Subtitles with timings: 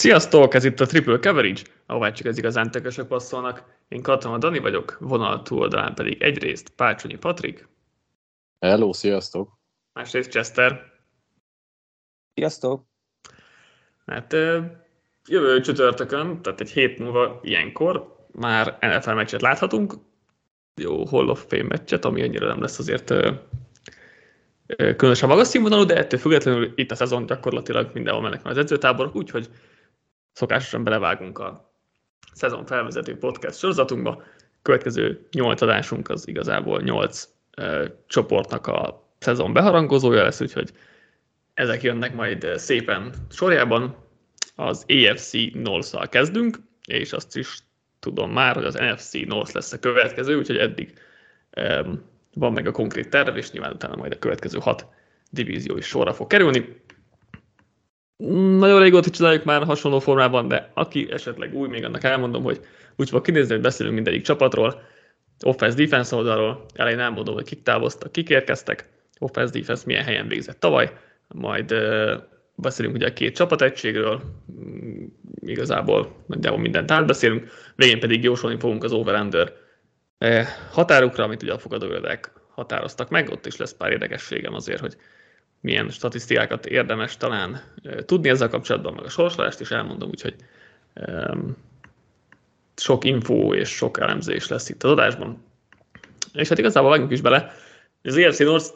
[0.00, 3.64] Sziasztok, ez itt a Triple Coverage, ahová csak az igazán tökösök passzolnak.
[3.88, 7.68] Én Katona Dani vagyok, vonal túloldalán pedig egyrészt Pácsonyi Patrik.
[8.58, 9.58] Hello, sziasztok!
[9.92, 10.92] Másrészt Chester.
[12.34, 12.84] Sziasztok!
[14.06, 14.32] Hát
[15.28, 19.94] jövő csütörtökön, tehát egy hét múlva ilyenkor már NFL meccset láthatunk.
[20.80, 23.14] Jó Hall of Fame meccset, ami annyira nem lesz azért
[24.96, 29.48] különösen magas színvonalú, de ettől függetlenül itt a szezon gyakorlatilag mindenhol mennek az edzőtáborok, úgyhogy
[30.32, 31.74] szokásosan belevágunk a
[32.32, 34.22] szezon felvezető podcast sorozatunkba.
[34.62, 40.72] Következő nyolc adásunk az igazából nyolc uh, csoportnak a szezon beharangozója lesz, úgyhogy
[41.54, 43.96] ezek jönnek majd szépen sorjában.
[44.56, 46.56] Az AFC North-szal kezdünk,
[46.86, 47.58] és azt is
[48.00, 50.92] tudom már, hogy az NFC North lesz a következő, úgyhogy eddig
[51.56, 52.02] um,
[52.34, 54.86] van meg a konkrét terv, és nyilván utána majd a következő hat
[55.30, 56.82] divízió is sorra fog kerülni.
[58.58, 62.60] Nagyon régóta csináljuk már hasonló formában, de aki esetleg új, még annak elmondom, hogy
[62.96, 64.82] úgy fog kinézni, hogy beszélünk mindegyik csapatról,
[65.44, 70.92] offense-defense oldalról, elején elmondom, hogy kik távoztak, kik érkeztek, offense-defense milyen helyen végzett tavaly,
[71.28, 71.74] majd
[72.54, 74.20] beszélünk ugye a két csapategységről,
[74.52, 75.04] mm,
[75.40, 79.52] igazából nagyjából mindent átbeszélünk, végén pedig jósolni fogunk az over-under
[80.70, 84.96] határukra, amit ugye a fogadóirodák határoztak meg, ott is lesz pár érdekességem azért, hogy
[85.60, 87.60] milyen statisztikákat érdemes talán
[88.04, 90.34] tudni ezzel kapcsolatban, meg a sorsolást is elmondom, úgyhogy
[90.94, 91.56] um,
[92.76, 95.44] sok info és sok elemzés lesz itt az adásban.
[96.32, 97.52] És hát igazából vágjunk is bele,
[98.02, 98.74] az EFC North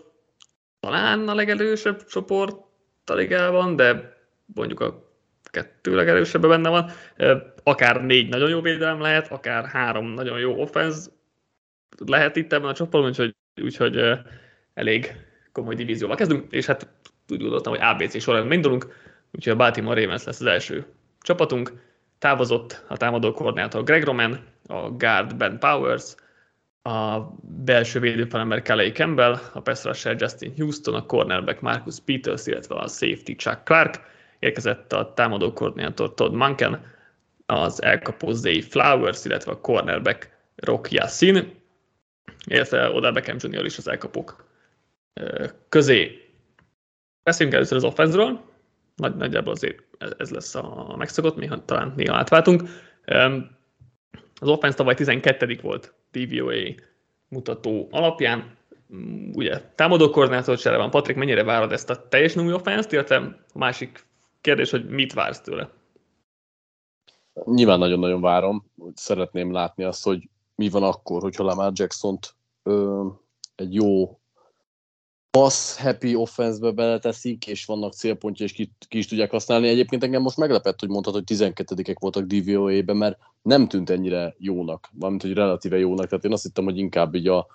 [0.81, 2.57] talán a legerősebb csoport
[3.05, 4.17] a ligában, de
[4.55, 5.13] mondjuk a
[5.43, 6.91] kettő legerősebben benne van.
[7.63, 11.11] Akár négy nagyon jó védelem lehet, akár három nagyon jó offense
[12.07, 14.21] lehet itt ebben a csoportban, úgyhogy, úgyhogy
[14.75, 15.17] elég
[15.55, 16.89] komoly divízióval kezdünk, és hát
[17.29, 18.87] úgy gondoltam, hogy ABC során indulunk,
[19.33, 20.87] úgyhogy a Baltimore Ravens lesz az első
[21.21, 21.73] csapatunk.
[22.19, 26.15] Távozott a támadó koordinátor Greg Roman, a guard Ben Powers,
[26.83, 32.75] a belső védőfalember Kelly Campbell, a pass rusher Justin Houston, a cornerback Marcus Peters, illetve
[32.75, 34.01] a safety Chuck Clark,
[34.39, 36.93] érkezett a támadó koordinátor Todd Munken,
[37.47, 41.55] az elkapó Zay Flowers, illetve a cornerback Rock Yassin,
[42.45, 43.65] illetve oda Beckham Jr.
[43.65, 44.44] is az elkapók
[45.69, 46.19] közé.
[47.23, 48.41] Beszéljünk először az offenzről,
[48.97, 49.83] Nagy, nagyjából azért
[50.19, 52.63] ez lesz a megszokott, mi talán néha átváltunk.
[54.41, 55.59] Az offense tavaly 12.
[55.63, 56.75] volt DVOA
[57.29, 58.57] mutató alapján,
[58.95, 60.91] mm, ugye támadó koordinátor csere van.
[60.91, 63.17] Patrik, mennyire várod ezt a teljes új offense illetve
[63.53, 64.07] a másik
[64.41, 65.71] kérdés, hogy mit vársz tőle?
[67.45, 68.71] Nyilván nagyon-nagyon várom.
[68.95, 73.07] Szeretném látni azt, hogy mi van akkor, hogyha Lamar Jackson-t ö,
[73.55, 74.19] egy jó
[75.39, 79.69] pass happy offense-be beleteszik, és vannak célpontja, és ki, ki, is tudják használni.
[79.69, 84.89] Egyébként engem most meglepett, hogy mondtad, hogy 12-ek voltak DVOA-ben, mert nem tűnt ennyire jónak,
[84.93, 87.47] valamint, hogy relatíve jónak, tehát én azt hittem, hogy inkább így a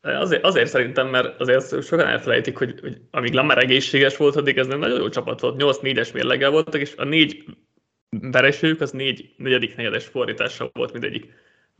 [0.00, 4.66] Azért, azért szerintem, mert azért sokan elfelejtik, hogy, hogy amíg Lamar egészséges volt, addig ez
[4.66, 5.62] nem nagyon jó csapat volt.
[5.62, 7.44] 8-4-es mérleggel voltak, és a négy
[8.20, 11.32] veresőjük az négy negyedik negyedes fordítása volt mindegyik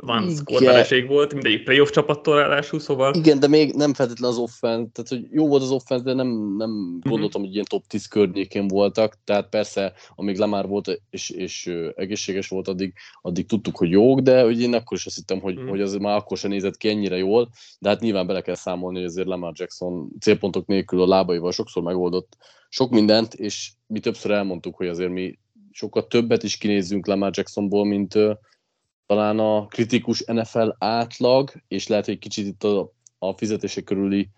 [0.03, 3.15] van score volt, mindegyik playoff csapattól ráadásul, szóval...
[3.15, 6.57] Igen, de még nem feltétlenül az offense, tehát hogy jó volt az offense, de nem,
[6.57, 6.99] nem mm-hmm.
[7.09, 12.49] gondoltam, hogy ilyen top 10 környékén voltak, tehát persze, amíg Lamar volt és, és egészséges
[12.49, 15.69] volt, addig, addig tudtuk, hogy jók, de hogy én akkor is azt hittem, hogy, mm.
[15.69, 18.99] hogy az már akkor sem nézett ki ennyire jól, de hát nyilván bele kell számolni,
[18.99, 22.37] hogy azért Lamar Jackson célpontok nélkül a lábaival sokszor megoldott
[22.69, 25.39] sok mindent, és mi többször elmondtuk, hogy azért mi
[25.73, 28.19] sokkal többet is kinézzünk Lamar Jacksonból, mint,
[29.11, 34.29] talán a kritikus NFL átlag, és lehet, hogy kicsit itt a, a fizetések körüli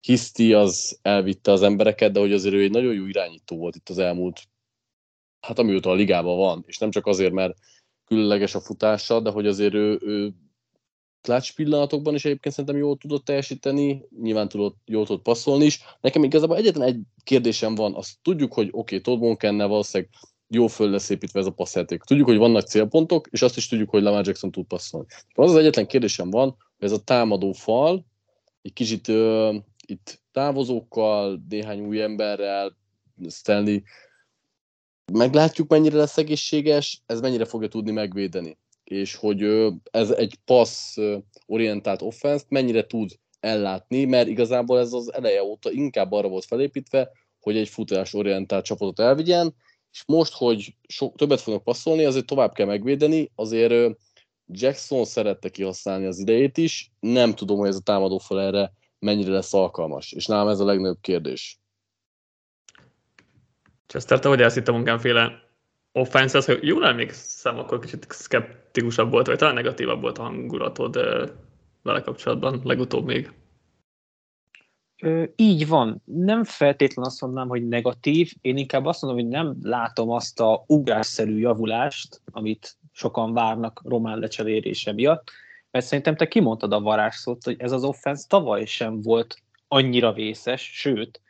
[0.00, 3.88] hiszti az elvitte az embereket, de hogy azért ő egy nagyon jó irányító volt itt
[3.88, 4.40] az elmúlt,
[5.40, 7.54] hát amióta a ligában van, és nem csak azért, mert
[8.04, 10.32] különleges a futása, de hogy azért ő, ő
[11.20, 15.80] clutch pillanatokban is egyébként szerintem jól tudott teljesíteni, nyilván tudott, jól tudott passzolni is.
[16.00, 20.12] Nekem igazából egyetlen egy kérdésem van, azt tudjuk, hogy oké, okay, Todd Monkennel valószínűleg
[20.48, 22.02] jó föl lesz építve ez a passzjáték.
[22.02, 25.06] Tudjuk, hogy vannak célpontok, és azt is tudjuk, hogy Lamar Jackson tud passzolni.
[25.34, 28.06] Az az egyetlen kérdésem van, hogy ez a támadó fal,
[28.62, 29.54] egy kicsit uh,
[29.86, 32.76] itt távozókkal, néhány új emberrel,
[33.28, 33.78] Stanley,
[35.12, 38.58] meglátjuk, mennyire lesz egészséges, ez mennyire fogja tudni megvédeni.
[38.84, 40.96] És hogy uh, ez egy passz
[41.46, 43.10] orientált offense mennyire tud
[43.40, 47.10] ellátni, mert igazából ez az eleje óta inkább arra volt felépítve,
[47.40, 49.54] hogy egy futás orientált csapatot elvigyen,
[49.98, 53.96] és most, hogy so, többet fognak passzolni, azért tovább kell megvédeni, azért
[54.46, 59.30] Jackson szerette kihasználni az idejét is, nem tudom, hogy ez a támadó fel erre mennyire
[59.30, 61.60] lesz alkalmas, és nálam ez a legnagyobb kérdés.
[63.86, 65.42] Chester, te hogy állsz itt a munkánféle
[65.92, 70.94] offense ha jól emlékszem, akkor kicsit szkeptikusabb volt, vagy talán negatívabb volt a hangulatod
[71.82, 73.32] vele kapcsolatban, legutóbb még.
[75.02, 76.02] Ö, így van.
[76.04, 80.64] Nem feltétlenül azt mondanám, hogy negatív, én inkább azt mondom, hogy nem látom azt a
[80.66, 85.30] ugrásszerű javulást, amit sokan várnak Román lecserérése miatt,
[85.70, 90.62] mert szerintem te kimondtad a varázsszót, hogy ez az offense tavaly sem volt annyira vészes,
[90.74, 91.20] sőt,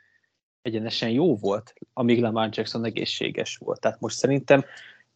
[0.63, 3.81] egyenesen jó volt, amíg Lamar Jackson egészséges volt.
[3.81, 4.65] Tehát most szerintem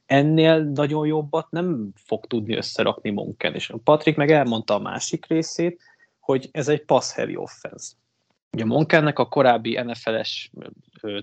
[0.07, 3.55] ennél nagyon jobbat nem fog tudni összerakni Monken.
[3.55, 5.81] És Patrick meg elmondta a másik részét,
[6.21, 7.93] hogy ez egy pass heavy offense.
[8.53, 10.51] Ugye Monkennek a korábbi NFL-es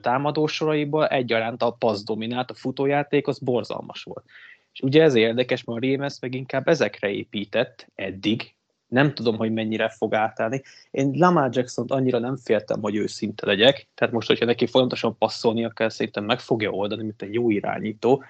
[0.01, 4.25] támadósoraiból egyaránt a pass dominált, a futójáték az borzalmas volt.
[4.73, 8.53] És ugye ez érdekes, mert a Ravens meg inkább ezekre épített eddig,
[8.87, 10.61] nem tudom, hogy mennyire fog átállni.
[10.91, 15.69] Én Lamar jackson annyira nem féltem, hogy őszinte legyek, tehát most, hogyha neki folyamatosan passzolnia
[15.69, 18.23] kell, szerintem meg fogja oldani, mint egy jó irányító,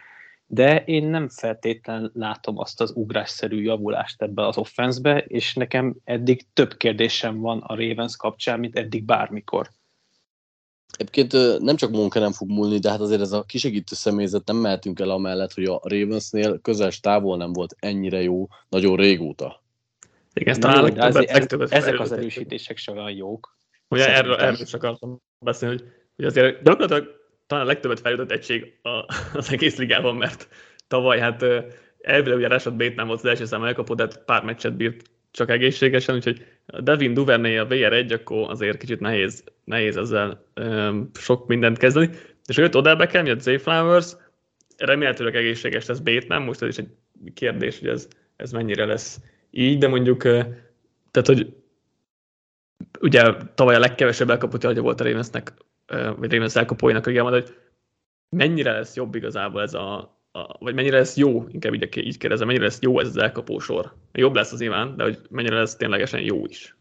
[0.51, 6.46] de én nem feltétlen látom azt az ugrásszerű javulást ebbe az offenszbe, és nekem eddig
[6.54, 9.69] több kérdésem van a Ravens kapcsán, mint eddig bármikor.
[10.98, 14.56] Egyébként nem csak munka nem fog múlni, de hát azért ez a kisegítő személyzet nem
[14.56, 19.63] mehetünk el amellett, hogy a Ravensnél közel távol nem volt ennyire jó nagyon régóta.
[20.34, 23.57] Igen, ezt talán ez, ez, ezek az erősítések sem olyan jók.
[23.88, 27.19] Ugye erről, erről is akartam beszélni, hogy, hogy azért gyakorlatilag
[27.50, 28.90] talán a legtöbbet fejlődött egység a,
[29.34, 30.48] az egész ligában, mert
[30.88, 31.46] tavaly hát
[32.01, 35.50] elvileg ugye Rashad Bateman volt az első szám elkapó, de hát pár meccset bírt csak
[35.50, 36.46] egészségesen, úgyhogy
[36.80, 42.10] Devin Duvernay a VR1, akkor azért kicsit nehéz, nehéz ezzel um, sok mindent kezdeni.
[42.46, 44.16] És jött Odell Beckham, jött Zay Flowers,
[44.78, 46.90] remélhetőleg egészséges lesz Bateman, most ez is egy
[47.34, 49.19] kérdés, hogy ez, ez mennyire lesz
[49.51, 51.54] így, de mondjuk, tehát hogy
[53.00, 55.54] ugye tavaly a legkevesebb elkapott hogy volt a Ravensnek,
[55.89, 57.56] vagy Ravens elkapóinak a hogy
[58.30, 59.97] mennyire lesz jobb igazából ez a,
[60.31, 63.94] a, vagy mennyire lesz jó, inkább így, így kérdezem, mennyire lesz jó ez az elkapósor.
[64.12, 66.77] Jobb lesz az Iván, de hogy mennyire lesz ténylegesen jó is.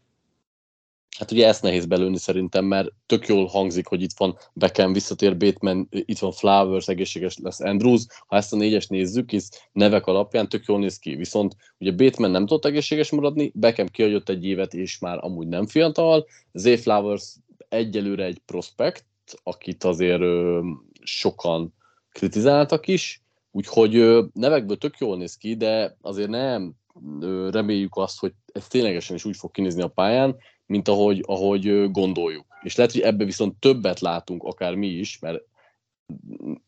[1.17, 5.37] Hát ugye ezt nehéz belőni szerintem, mert tök jól hangzik, hogy itt van Beckham, visszatér
[5.37, 8.05] Bateman, itt van Flowers, egészséges lesz Andrews.
[8.27, 11.15] Ha ezt a négyes nézzük, hisz nevek alapján tök jól néz ki.
[11.15, 15.67] Viszont ugye Bateman nem tudott egészséges maradni, Beckham kiadott egy évet, és már amúgy nem
[15.67, 16.27] fiatal.
[16.53, 17.35] Zay Flowers
[17.69, 19.05] egyelőre egy prospekt,
[19.43, 20.23] akit azért
[21.03, 21.73] sokan
[22.11, 23.21] kritizáltak is,
[23.51, 26.73] úgyhogy nevekből tök jól néz ki, de azért nem
[27.49, 30.35] reméljük azt, hogy ez ténylegesen is úgy fog kinézni a pályán,
[30.65, 32.45] mint ahogy, ahogy gondoljuk.
[32.61, 35.43] És lehet, hogy ebbe viszont többet látunk, akár mi is, mert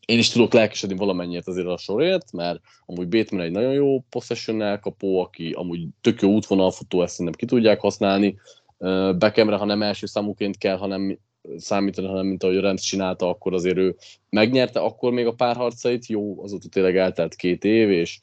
[0.05, 4.61] én is tudok lelkesedni valamennyit azért a sorért, mert amúgy Bateman egy nagyon jó possession
[4.61, 8.39] elkapó, aki amúgy tök jó útvonalfutó, ezt szerintem ki tudják használni.
[9.17, 11.19] Bekemre, ha nem első számúként kell, hanem
[11.57, 13.95] számítani, hanem mint ahogy a Rams csinálta, akkor azért ő
[14.29, 18.19] megnyerte akkor még a párharcait, jó, azóta tényleg eltelt két év, és,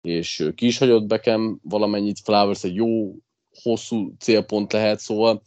[0.00, 3.14] és ki is hagyott Bekem valamennyit, Flowers egy jó
[3.62, 5.42] hosszú célpont lehet, szóval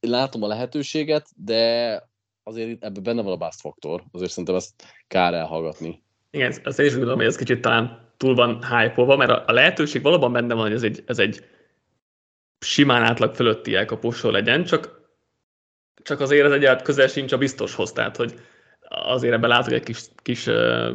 [0.00, 1.94] látom a lehetőséget, de
[2.42, 6.02] azért ebben benne van a bust faktor, azért szerintem ezt kár elhallgatni.
[6.30, 10.02] Igen, azt én is gondolom, hogy ez kicsit talán túl van hype mert a, lehetőség
[10.02, 11.44] valóban benne van, hogy ez egy, ez egy
[12.60, 15.00] simán átlag fölötti elkapósor legyen, csak,
[16.02, 18.40] csak azért ez egyáltalán közel sincs a biztoshoz, tehát hogy
[18.88, 20.90] azért ebben látok egy kis, kis uh,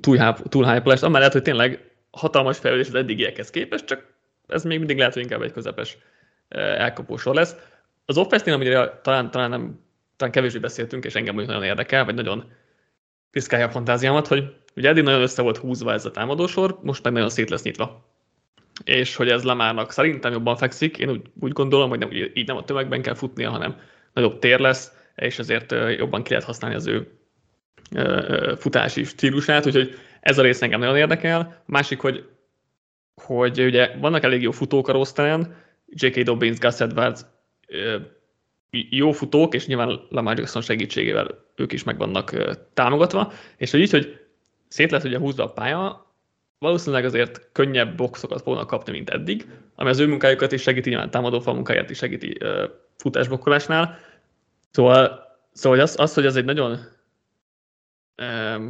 [0.00, 4.06] túl, túl hype amellett, hogy tényleg hatalmas fejlődés az eddigiekhez képest, csak
[4.46, 5.98] ez még mindig lehet, hogy inkább egy közepes
[6.48, 7.56] elkapósor lesz.
[8.04, 9.80] Az offense amire talán, talán, nem,
[10.16, 12.52] talán kevésbé beszéltünk, és engem nagyon érdekel, vagy nagyon
[13.30, 17.12] piszkálja a fantáziámat, hogy ugye eddig nagyon össze volt húzva ez a támadósor, most meg
[17.12, 18.13] nagyon szét lesz nyitva.
[18.84, 22.56] És hogy ez Lamárnak szerintem jobban fekszik, én úgy, úgy gondolom, hogy nem, így nem
[22.56, 23.76] a tömegben kell futnia, hanem
[24.12, 27.18] nagyobb tér lesz, és ezért jobban ki lehet használni az ő
[28.56, 31.40] futási stílusát, úgyhogy ez a rész engem nagyon érdekel.
[31.40, 32.28] A másik, hogy
[33.14, 36.20] hogy ugye vannak elég jó futók a roszteren, J.K.
[36.20, 37.20] Dobbins, Gus Edwards
[38.70, 43.90] jó futók, és nyilván Lamar Jackson segítségével ők is meg vannak támogatva, és hogy így,
[43.90, 44.20] hogy
[44.68, 46.03] szét lesz ugye húzva a pálya,
[46.64, 51.10] valószínűleg azért könnyebb boxokat fognak kapni, mint eddig, ami az ő munkájukat is segíti, nyilván
[51.10, 52.38] támadó fal munkáját is segíti
[52.96, 53.98] futásbokkolásnál.
[54.70, 56.78] Szóval, szóval az, az, hogy ez egy nagyon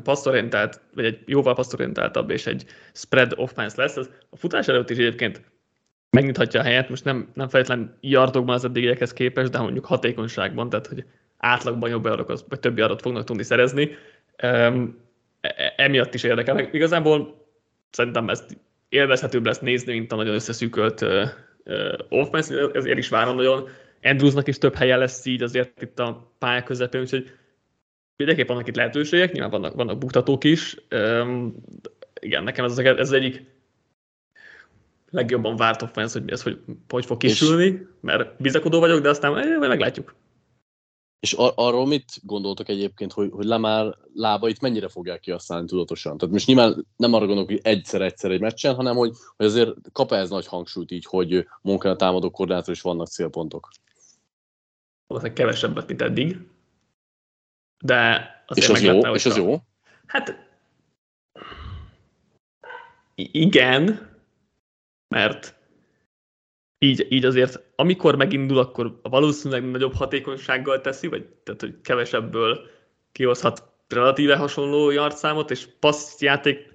[0.02, 4.96] passzorientált, vagy egy jóval passzorientáltabb és egy spread offense lesz, az a futás előtt is
[4.96, 5.42] egyébként
[6.10, 10.86] megnyithatja a helyet, most nem, nem feltétlenül yardokban az eddigiekhez képest, de mondjuk hatékonyságban, tehát
[10.86, 11.04] hogy
[11.36, 13.90] átlagban jobb yardok, vagy több yardot fognak tudni szerezni.
[14.42, 15.02] Um,
[15.76, 16.58] emiatt is érdekel.
[16.58, 17.43] Igazából
[17.94, 18.56] szerintem ezt
[18.88, 21.28] élvezhetőbb lesz nézni, mint a nagyon összeszűkölt uh,
[21.64, 23.68] uh, offense, ezért is várom nagyon.
[24.02, 27.30] Andrewsnak is több helye lesz így azért itt a pálya közepén, úgyhogy
[28.16, 30.76] Mindenképp vannak itt lehetőségek, nyilván vannak, vannak buktatók is.
[30.90, 31.54] Um,
[32.20, 33.42] igen, nekem ez, ez egyik
[35.10, 39.58] legjobban várt offense, hogy ez hogy, hogy fog kisülni, mert bizakodó vagyok, de aztán eh,
[39.58, 40.14] meglátjuk.
[41.25, 46.19] És ar- arról mit gondoltok egyébként, hogy, hogy Lamár lábait mennyire fogják kihasználni tudatosan?
[46.19, 50.12] Tehát most nyilván nem arra gondolok, hogy egyszer-egyszer egy meccsen, hanem hogy, hogy azért kap
[50.12, 53.69] ez nagy hangsúlyt így, hogy munkán a támadó koordinátor is vannak célpontok.
[55.07, 56.38] Valószínűleg kevesebbet, mint eddig.
[57.85, 59.14] De és az jó?
[59.14, 59.57] És az jó?
[60.07, 60.49] Hát
[63.14, 64.11] igen,
[65.09, 65.53] mert
[66.84, 72.70] így, így azért, amikor megindul, akkor valószínűleg nagyobb hatékonysággal teszi, vagy tehát, hogy kevesebből
[73.12, 76.72] kihozhat relatíve hasonló yardszámot, és passzjáték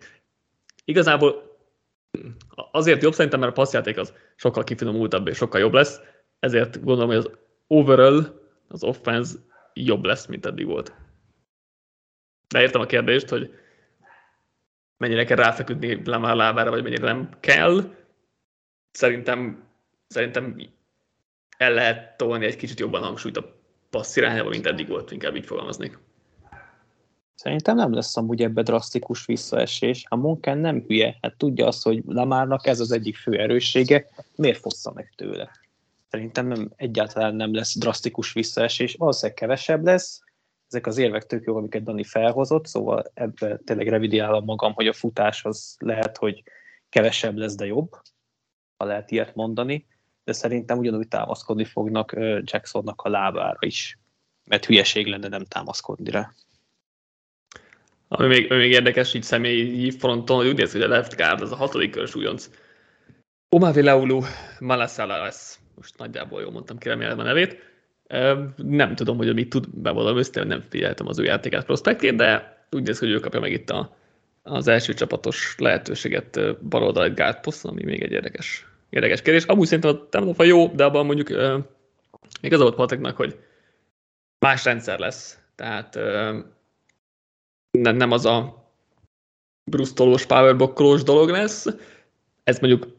[0.85, 1.57] igazából
[2.71, 5.99] azért jobb szerintem, mert a passzjáték az sokkal kifinomultabb és sokkal jobb lesz,
[6.39, 7.31] ezért gondolom, hogy az
[7.67, 9.37] overall, az offense
[9.73, 10.93] jobb lesz, mint eddig volt.
[12.47, 13.53] De értem a kérdést, hogy
[14.97, 17.95] mennyire kell ráfeküdni Lamar lábára, vagy mennyire nem kell.
[18.91, 19.68] Szerintem,
[20.09, 20.61] szerintem
[21.57, 23.55] el lehet tolni egy kicsit jobban hangsúlyt a
[23.89, 25.99] passz irányába, mint eddig volt, inkább így fogalmaznék.
[27.35, 30.05] Szerintem nem lesz amúgy ebbe drasztikus visszaesés.
[30.07, 34.59] A munkán nem hülye, hát tudja azt, hogy Lamárnak ez az egyik fő erőssége, miért
[34.59, 35.51] fossza meg tőle?
[36.09, 40.21] Szerintem nem, egyáltalán nem lesz drasztikus visszaesés, valószínűleg kevesebb lesz,
[40.67, 44.93] ezek az érvek tök jó, amiket Dani felhozott, szóval ebben tényleg revidiálom magam, hogy a
[44.93, 46.43] futás az lehet, hogy
[46.89, 47.91] kevesebb lesz, de jobb,
[48.77, 49.87] ha lehet ilyet mondani,
[50.29, 53.98] de szerintem ugyanúgy támaszkodni fognak Jacksonnak a lábára is,
[54.45, 56.31] mert hülyeség lenne nem támaszkodni rá.
[58.07, 61.41] Ami még, ami még érdekes így személyi fronton, hogy úgy néz, hogy a left guard,
[61.41, 62.50] az a hatodik körös újonc.
[63.50, 64.21] Omavi Leulu
[64.59, 65.59] Malasala lesz.
[65.75, 67.57] Most nagyjából jól mondtam ki remélem a nevét
[68.55, 72.83] nem tudom, hogy mit tud, bevallom össze, nem figyeltem az ő játékát prospektjét, de úgy
[72.83, 73.95] néz hogy ő kapja meg itt a,
[74.43, 79.43] az első csapatos lehetőséget baloldal egy guard poszton, ami még egy érdekes, érdekes kérdés.
[79.43, 81.63] Amúgy szerintem a támadófa jó, de abban mondjuk uh,
[82.41, 83.39] még az volt Pateknak, hogy
[84.39, 85.39] más rendszer lesz.
[85.55, 86.38] Tehát uh,
[87.72, 88.67] nem, nem az a
[89.63, 91.65] brusztolós, powerbokkolós dolog lesz.
[92.43, 92.98] Ez mondjuk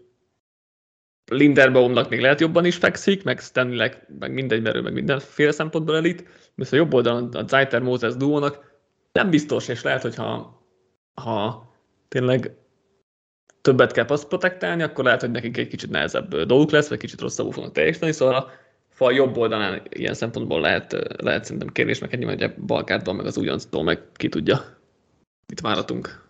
[1.30, 6.24] Linderbaumnak még lehet jobban is fekszik, meg Stanley, meg mindegy merő, meg mindenféle szempontból elit,
[6.54, 8.78] viszont a jobb oldalon a Zaiter Moses duónak
[9.12, 10.62] nem biztos, és lehet, hogy ha,
[11.14, 11.68] ha
[12.08, 12.56] tényleg
[13.60, 17.20] többet kell passz protektálni, akkor lehet, hogy nekik egy kicsit nehezebb dolguk lesz, vagy kicsit
[17.20, 18.50] rosszabbul fognak teljesíteni, szóval a
[18.88, 23.26] fal jobb oldalán ilyen szempontból lehet, lehet szerintem kérdés, meg ennyi, hogy a balkádban, meg
[23.26, 24.64] az ugyanctól, meg ki tudja,
[25.46, 26.28] mit várhatunk.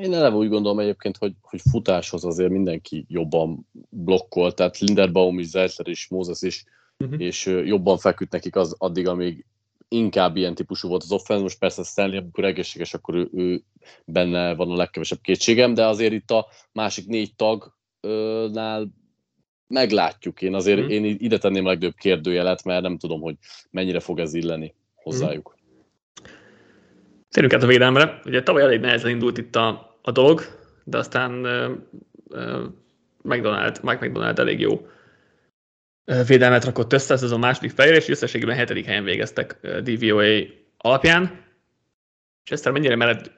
[0.00, 5.46] Én eleve úgy gondolom egyébként, hogy, hogy futáshoz azért mindenki jobban blokkol, tehát Linderbaum is,
[5.46, 6.64] Zeltler is, Mózes is,
[6.98, 7.20] uh-huh.
[7.20, 9.44] és jobban feküdt nekik az addig, amíg
[9.88, 13.62] inkább ilyen típusú volt az offense, most persze Stanley, amikor egészséges, akkor ő, ő
[14.04, 18.88] benne van a legkevesebb kétségem, de azért itt a másik négy tagnál
[19.66, 20.42] meglátjuk.
[20.42, 20.94] Én azért uh-huh.
[20.94, 23.36] én ide tenném a legtöbb kérdőjelet, mert nem tudom, hogy
[23.70, 25.46] mennyire fog ez illeni hozzájuk.
[25.46, 25.56] Uh-huh.
[27.30, 28.20] Térjünk át a védelemre.
[28.24, 30.40] Ugye tavaly elég nehezen indult itt a, a dolog,
[30.84, 31.70] de aztán uh,
[32.28, 32.64] uh,
[33.22, 34.86] McDonald, Mike McDonald elég jó
[36.26, 40.40] védelmet rakott össze, ez a második fejre, és összességében hetedik helyen végeztek DVOA
[40.76, 41.46] alapján.
[42.44, 43.32] És ezt mennyire mered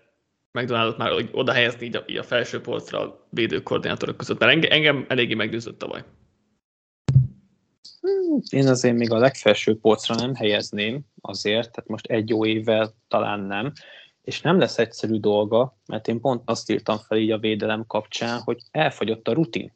[0.53, 4.71] McDonaldot már oda helyezni így a, így a felső polcra a védőkoordinátorok között, mert engem,
[4.71, 6.05] engem eléggé meggyőzött tavaly.
[8.51, 13.41] Én azért még a legfelső polcra nem helyezném azért, tehát most egy jó évvel talán
[13.41, 13.73] nem,
[14.23, 18.41] és nem lesz egyszerű dolga, mert én pont azt írtam fel így a védelem kapcsán,
[18.41, 19.73] hogy elfogyott a rutin.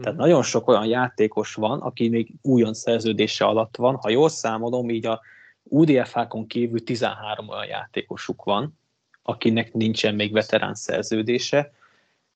[0.00, 0.26] Tehát hmm.
[0.26, 3.94] nagyon sok olyan játékos van, aki még újon szerződése alatt van.
[3.94, 5.20] Ha jól számolom, így a
[5.62, 8.78] UDFH-kon kívül 13 olyan játékosuk van,
[9.22, 11.72] akinek nincsen még veterán szerződése,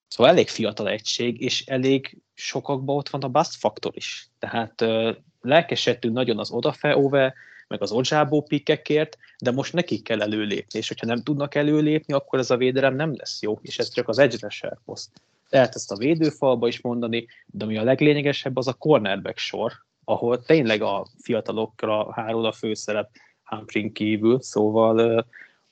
[0.07, 4.29] Szóval elég fiatal egység, és elég sokakban ott van a bust faktor is.
[4.39, 7.33] Tehát uh, lelkesedtünk nagyon az odafeove,
[7.67, 12.39] meg az odzsábó pikkekért, de most nekik kell előlépni, és hogyha nem tudnak előlépni, akkor
[12.39, 15.09] ez a védelem nem lesz jó, és ez csak az edge poszt.
[15.49, 19.71] Lehet ezt a védőfalba is mondani, de ami a leglényegesebb, az a cornerback sor,
[20.03, 23.09] ahol tényleg a fiatalokra hárul a főszerep
[23.43, 25.27] Humphrey kívül, szóval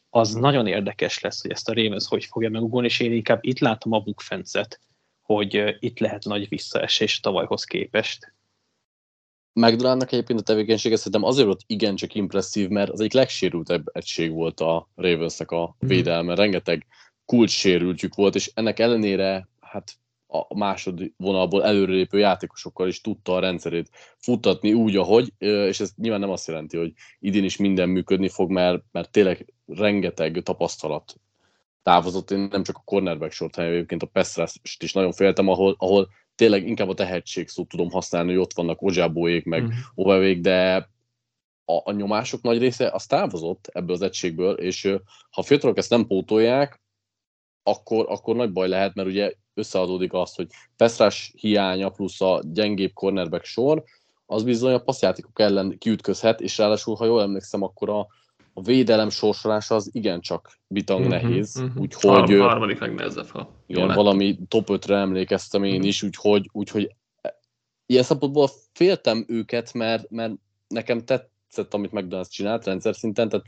[0.10, 3.60] az nagyon érdekes lesz, hogy ezt a Ravens hogy fogja megugolni, és én inkább itt
[3.60, 4.80] látom a bukfencet,
[5.22, 8.34] hogy itt lehet nagy visszaesés tavalyhoz képest.
[9.54, 14.60] McDonaldnak egyébként a tevékenysége szerintem azért volt igencsak impresszív, mert az egyik legsérültebb egység volt
[14.60, 15.88] a Ravensnek a mhm.
[15.88, 16.34] védelme.
[16.34, 16.36] Mm.
[16.36, 16.86] Rengeteg
[17.26, 23.40] kulcs sérültjük volt, és ennek ellenére hát a második vonalból előrelépő játékosokkal is tudta a
[23.40, 28.30] rendszerét futtatni úgy, ahogy, és ez nyilván nem azt jelenti, hogy idén is minden működni
[28.30, 31.16] fog, mert, mert tényleg rengeteg tapasztalat
[31.84, 35.76] távozott, én nem csak a cornerback sort, hanem egyébként a Pestrast is nagyon féltem, ahol,
[35.78, 39.70] ahol tényleg inkább a tehetség szót tudom használni, hogy ott vannak Ojabóék, meg mm.
[39.96, 40.90] Ovevék, de
[41.66, 44.84] a, a nyomások nagy része az távozott ebből az egységből, és
[45.30, 46.82] ha a fiatalok ezt nem pótolják,
[47.64, 52.94] akkor, akkor nagy baj lehet, mert ugye összeadódik az, hogy Pestrás hiánya plusz a gyengébb
[52.94, 53.84] cornerback sor,
[54.26, 58.08] az bizony a passzjátékok ellen kiütközhet, és ráadásul, ha jól emlékszem, akkor a,
[58.54, 61.82] a védelem sorsolása az igencsak bitang uh-huh, nehéz, uh-huh.
[61.82, 62.10] úgyhogy...
[62.10, 65.88] Har- harmadik legnehezebb, ha Igen, valami top 5-re emlékeztem én uh-huh.
[65.88, 66.96] is, úgyhogy, úgyhogy
[67.86, 70.34] ilyen szempontból féltem őket, mert, mert
[70.68, 73.46] nekem tetszett, amit McDonald's csinált rendszer szinten, tehát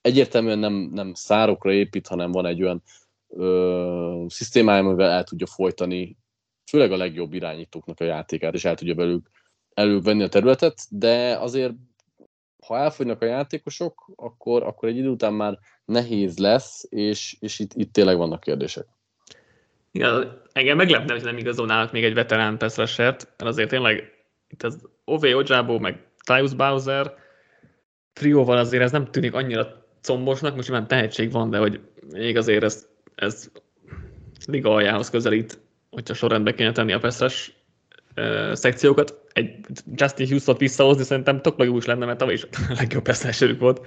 [0.00, 2.82] egyértelműen nem, nem szárokra épít, hanem van egy olyan
[3.36, 6.16] ö, szisztémája, amivel el tudja folytani
[6.70, 9.30] főleg a legjobb irányítóknak a játékát, és el tudja belőlük
[9.74, 11.72] elővenni a területet, de azért
[12.66, 17.72] ha elfogynak a játékosok, akkor, akkor egy idő után már nehéz lesz, és, és itt,
[17.74, 18.86] itt tényleg vannak kérdések.
[19.90, 24.88] Igen, engem meglepne, hogy nem igazolnának még egy veterán Peszresert, mert azért tényleg itt az
[25.04, 27.14] Ove Ojabo, meg Tyus Bowser
[28.12, 31.80] trióval azért ez nem tűnik annyira combosnak, most nyilván tehetség van, de hogy
[32.12, 33.50] még azért ez, ez
[34.46, 37.56] liga aljához közelít, hogyha sorrendbe kéne tenni a Peszres
[38.52, 39.20] szekciókat.
[39.32, 39.54] Egy
[39.94, 43.86] Justin Houston visszahozni szerintem tök logikus lenne, mert tavaly is a legjobb persze volt,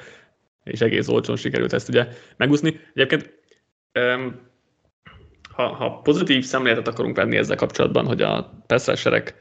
[0.63, 2.79] és egész olcsón sikerült ezt ugye megúszni.
[2.93, 3.33] Egyébként
[5.51, 9.35] ha, ha pozitív szemléletet akarunk venni ezzel kapcsolatban, hogy a perszerek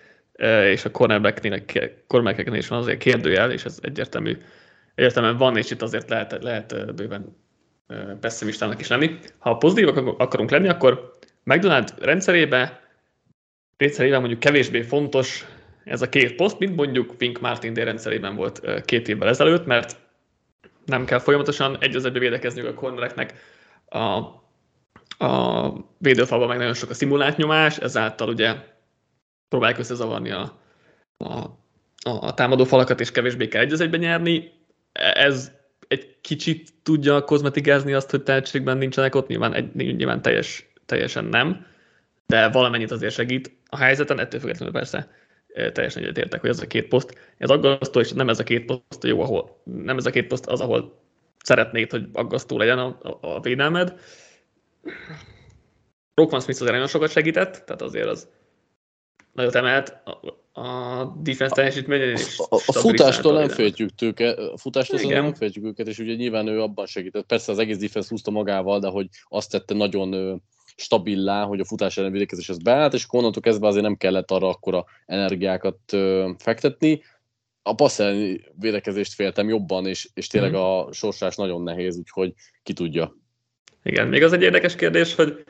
[0.65, 4.37] és a cornerbackeknél is van azért kérdőjel, és ez egyértelmű,
[4.95, 7.37] egyértelműen van, és itt azért lehet, lehet bőven
[8.21, 9.19] pessimistának is lenni.
[9.39, 12.83] Ha pozitívak akarunk lenni, akkor McDonald rendszerébe
[13.77, 15.47] rendszerében mondjuk kevésbé fontos
[15.85, 19.97] ez a két poszt, mint mondjuk Fink Martin rendszerében volt két évvel ezelőtt, mert
[20.85, 23.35] nem kell folyamatosan egy az egybe védekezniük a cornereknek,
[23.89, 23.99] a,
[25.25, 28.55] a védőfalban meg nagyon sok a szimulált nyomás, ezáltal ugye
[29.49, 30.59] próbálják összezavarni a,
[31.17, 31.51] a,
[32.03, 34.53] a támadó falakat, és kevésbé kell egy az egyben nyerni.
[35.13, 35.53] Ez
[35.89, 41.67] egy kicsit tudja kozmetikázni azt, hogy tehetségben nincsenek ott, nyilván, egy, nyilván teljes, teljesen nem,
[42.27, 45.11] de valamennyit azért segít a helyzeten, ettől függetlenül persze
[45.73, 47.35] teljesen egyetértek, hogy ez a két poszt.
[47.39, 50.47] Ez aggasztó, és nem ez a két poszt jó, ahol nem ez a két poszt
[50.47, 51.03] az, ahol
[51.43, 54.01] szeretnéd, hogy aggasztó legyen a, a, a védelmed.
[56.15, 58.29] Rockman Smith azért nagyon sokat segített, tehát azért az
[59.33, 59.97] nagyot emelt
[60.57, 62.17] a, defense teljesítményen.
[62.37, 66.47] A, a, a futástól nem féltjük őket, a futástól nem féltjük őket, és ugye nyilván
[66.47, 67.27] ő abban segített.
[67.27, 70.43] Persze az egész defense húzta magával, de hogy azt tette nagyon
[70.77, 74.49] stabilá, hogy a futás ellen védekezés ez beállt, és onnantól kezdve azért nem kellett arra
[74.49, 75.79] akkora energiákat
[76.39, 77.03] fektetni.
[77.63, 78.01] A passz
[78.59, 80.55] védekezést féltem jobban, és, és tényleg mm.
[80.55, 83.17] a sorsás nagyon nehéz, úgyhogy ki tudja.
[83.83, 85.45] Igen, még az egy érdekes kérdés, hogy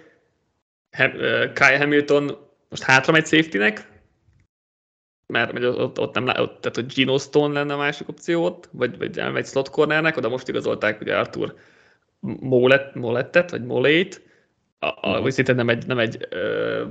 [1.55, 2.39] Kai Hamilton
[2.69, 3.94] most hátra megy safety-nek,
[5.27, 8.99] mert ott, ott nem ott, tehát hogy Gino Stone lenne a másik opció ott, vagy,
[8.99, 11.55] vagy elmegy slot cornernek, oda most igazolták ugye Arthur
[12.95, 14.23] Molettet, vagy Molét,
[14.79, 16.85] a, a, vagy szinte nem egy, nem egy ö,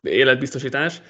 [0.00, 1.02] életbiztosítás,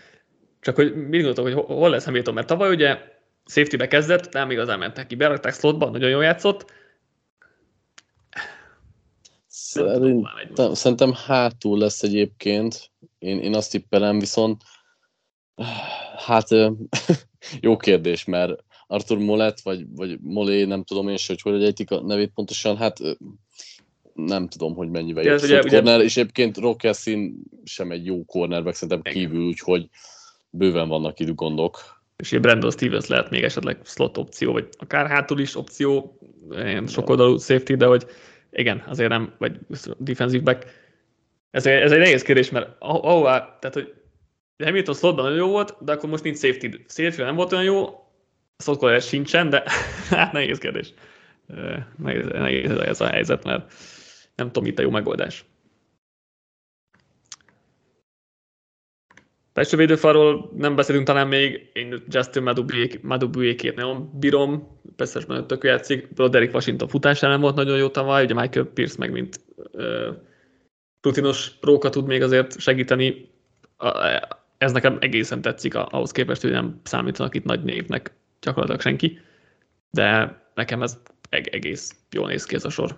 [0.61, 2.99] csak hogy mit gondoltok, hogy hol lesz Hamilton, mert tavaly ugye
[3.47, 6.73] safety-be kezdett, nem igazán mentek ki, berakták slotba, nagyon jól játszott.
[9.47, 14.63] Szerintem, szerintem hátul lesz egyébként, én, én azt tippelem, viszont
[16.17, 16.49] hát
[17.61, 21.91] jó kérdés, mert Arthur Molet, vagy, vagy Molé, nem tudom én se, hogy hogy ejtik
[21.91, 22.99] a nevét pontosan, hát
[24.15, 28.77] nem tudom, hogy mennyivel jobb ugye, ugye, corner, és egyébként Rockesin sem egy jó cornerback,
[28.77, 29.89] szerintem kívül, úgyhogy
[30.51, 32.01] bőven vannak itt gondok.
[32.17, 36.19] És ugye Brandon Stevens lehet még esetleg slot opció, vagy akár hátul is opció,
[36.51, 38.07] ilyen sokoldalú safety, de hogy
[38.51, 39.59] igen, azért nem, vagy
[39.99, 40.67] defensive back.
[41.51, 43.95] Ez, ez egy nehéz kérdés, mert ahová, tehát hogy
[44.65, 46.67] Hamilton slotban nagyon jó volt, de akkor most nincs safety.
[46.89, 48.07] Safety nem volt olyan jó,
[48.59, 49.63] slot sincsen, de
[50.11, 50.93] hát nehéz kérdés.
[51.97, 53.73] Nehéz, nehéz ez a helyzet, mert
[54.35, 55.45] nem tudom, itt a jó megoldás.
[59.53, 62.43] Belső védőfalról nem beszélünk talán még, én Justin
[63.03, 68.35] Madubuékét nagyon bírom, persze tök játszik, Broderick Washington futásán nem volt nagyon jó tavaly, ugye
[68.35, 70.17] Michael Pierce meg mint uh,
[71.01, 73.31] rutinos próka tud még azért segíteni.
[74.59, 79.19] Ez nekem egészen tetszik ahhoz képest, hogy nem számítanak itt nagy névnek gyakorlatilag senki,
[79.91, 82.97] de nekem ez egész jól néz ki ez a sor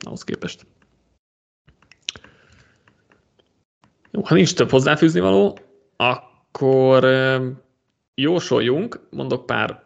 [0.00, 0.66] ahhoz képest.
[4.10, 5.58] Jó, ha nincs több hozzáfűzni való,
[5.96, 7.04] akkor
[8.14, 9.84] jósoljunk, mondok pár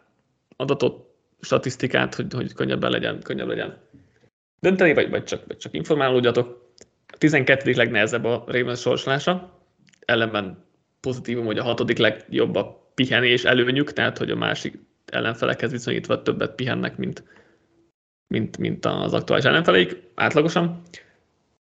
[0.55, 1.05] adatot,
[1.39, 3.77] statisztikát, hogy, hogy könnyebben legyen, könnyebb legyen
[4.59, 6.71] dönteni, vagy, vagy, csak, vagy csak informálódjatok.
[7.07, 7.71] A 12.
[7.71, 9.59] legnehezebb a Ravens sorsolása,
[10.05, 10.65] ellenben
[10.99, 16.55] pozitívum, hogy a hatodik legjobb a pihenés előnyük, tehát hogy a másik ellenfelekhez viszonyítva többet
[16.55, 17.23] pihennek, mint,
[18.27, 20.81] mint, mint az aktuális ellenfeleik, átlagosan.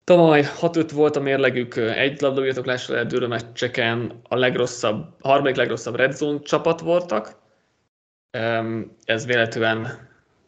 [0.05, 5.97] Tavaly 6-5 volt a mérlegük, egy labdavirtoklásra lehet dőlő meccseken, a legrosszabb, a harmadik legrosszabb
[5.97, 7.45] red zone csapat voltak.
[9.05, 9.87] Ez véletlenül,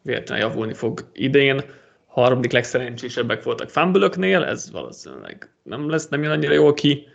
[0.01, 1.63] véletlenül javulni fog idén.
[2.05, 7.07] Harmadik legszerencsésebbek voltak fumble ez valószínűleg nem lesz, nem jön annyira jól ki.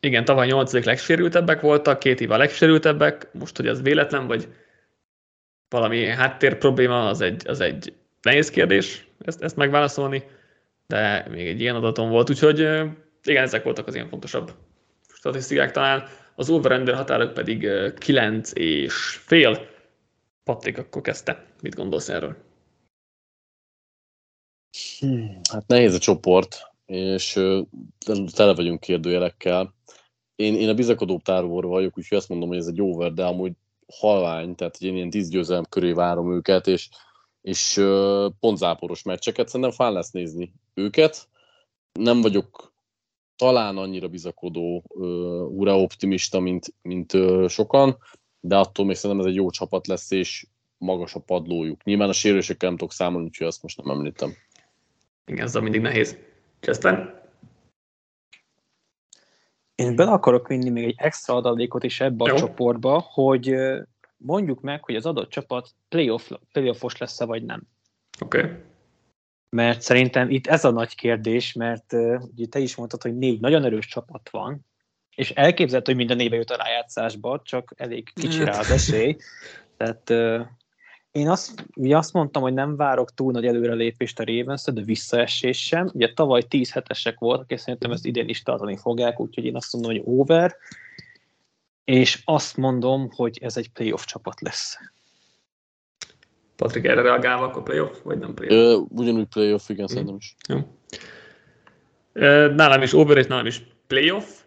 [0.00, 0.84] Igen, tavaly 8.
[0.84, 4.48] legsérültebbek voltak, két év a legsérültebbek, most, hogy ez véletlen, vagy
[5.68, 10.24] valami háttér probléma, az egy, az egy nehéz kérdés ezt, ezt megválaszolni,
[10.86, 12.58] de még egy ilyen adatom volt, úgyhogy
[13.22, 14.54] igen, ezek voltak az ilyen fontosabb
[15.14, 16.08] statisztikák talán.
[16.34, 19.68] Az over határok pedig 9 és fél.
[20.44, 21.44] Patrik, akkor kezdte.
[21.62, 22.36] Mit gondolsz erről?
[24.98, 27.32] Hmm, hát nehéz a csoport, és
[28.34, 29.74] tele vagyunk kérdőjelekkel.
[30.36, 33.52] Én, én a bizakodóbb tárvóra vagyok, úgyhogy azt mondom, hogy ez egy over, de amúgy
[33.86, 36.88] halvány, tehát én ilyen tíz győzelem köré várom őket, és
[37.46, 37.80] és
[38.40, 41.28] pont záporos meccseket, szerintem fán lesz nézni őket.
[41.92, 42.72] Nem vagyok
[43.36, 44.84] talán annyira bizakodó,
[45.48, 47.12] ura optimista, mint, mint
[47.48, 47.96] sokan,
[48.40, 50.46] de attól még szerintem ez egy jó csapat lesz, és
[50.78, 51.84] magas a padlójuk.
[51.84, 54.34] Nyilván a sérülésekkel nem tudok számolni, úgyhogy azt most nem említem.
[55.26, 56.18] Igen, ez mindig nehéz.
[56.66, 57.20] Cseszten?
[59.74, 62.34] Én bele akarok vinni még egy extra adalékot is ebbe Jó.
[62.34, 63.54] a csoportba, hogy
[64.16, 67.62] mondjuk meg, hogy az adott csapat playoff, playoffos lesz-e vagy nem.
[68.20, 68.38] Oké.
[68.38, 68.56] Okay.
[69.48, 71.92] Mert szerintem itt ez a nagy kérdés, mert
[72.34, 74.66] ugye te is mondtad, hogy négy nagyon erős csapat van,
[75.16, 79.16] és elképzelhető, hogy minden éve jut a rájátszásba, csak elég kicsi rá az esély.
[79.76, 80.10] Tehát
[81.16, 85.66] én azt, ugye azt mondtam, hogy nem várok túl nagy előrelépést a ravens de visszaesés
[85.66, 85.90] sem.
[85.92, 89.72] Ugye tavaly 10 hetesek voltak, és szerintem ezt idén is tartani fogják, úgyhogy én azt
[89.72, 90.56] mondom, hogy over
[91.84, 94.78] és azt mondom, hogy ez egy playoff csapat lesz.
[96.56, 98.54] Patrik, erre reagálva, akkor playoff, vagy nem playoff?
[98.54, 100.36] Ö, ugyanúgy playoff, igen, szerintem is.
[100.48, 100.58] Jó.
[102.54, 104.42] Nálam is over, és nálam is playoff.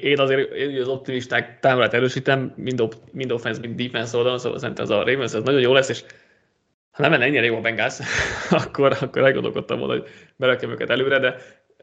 [0.00, 4.58] Én azért én az optimisták támadát erősítem, mind, op, mind offense, mind defense oldalon, szóval
[4.58, 6.04] szerintem ez a Ravens ez nagyon jó lesz, és
[6.90, 7.98] ha nem lenne ennyire jó a Bengals,
[8.64, 11.36] akkor, akkor elgondolkodtam volna, hogy berakem őket előre, de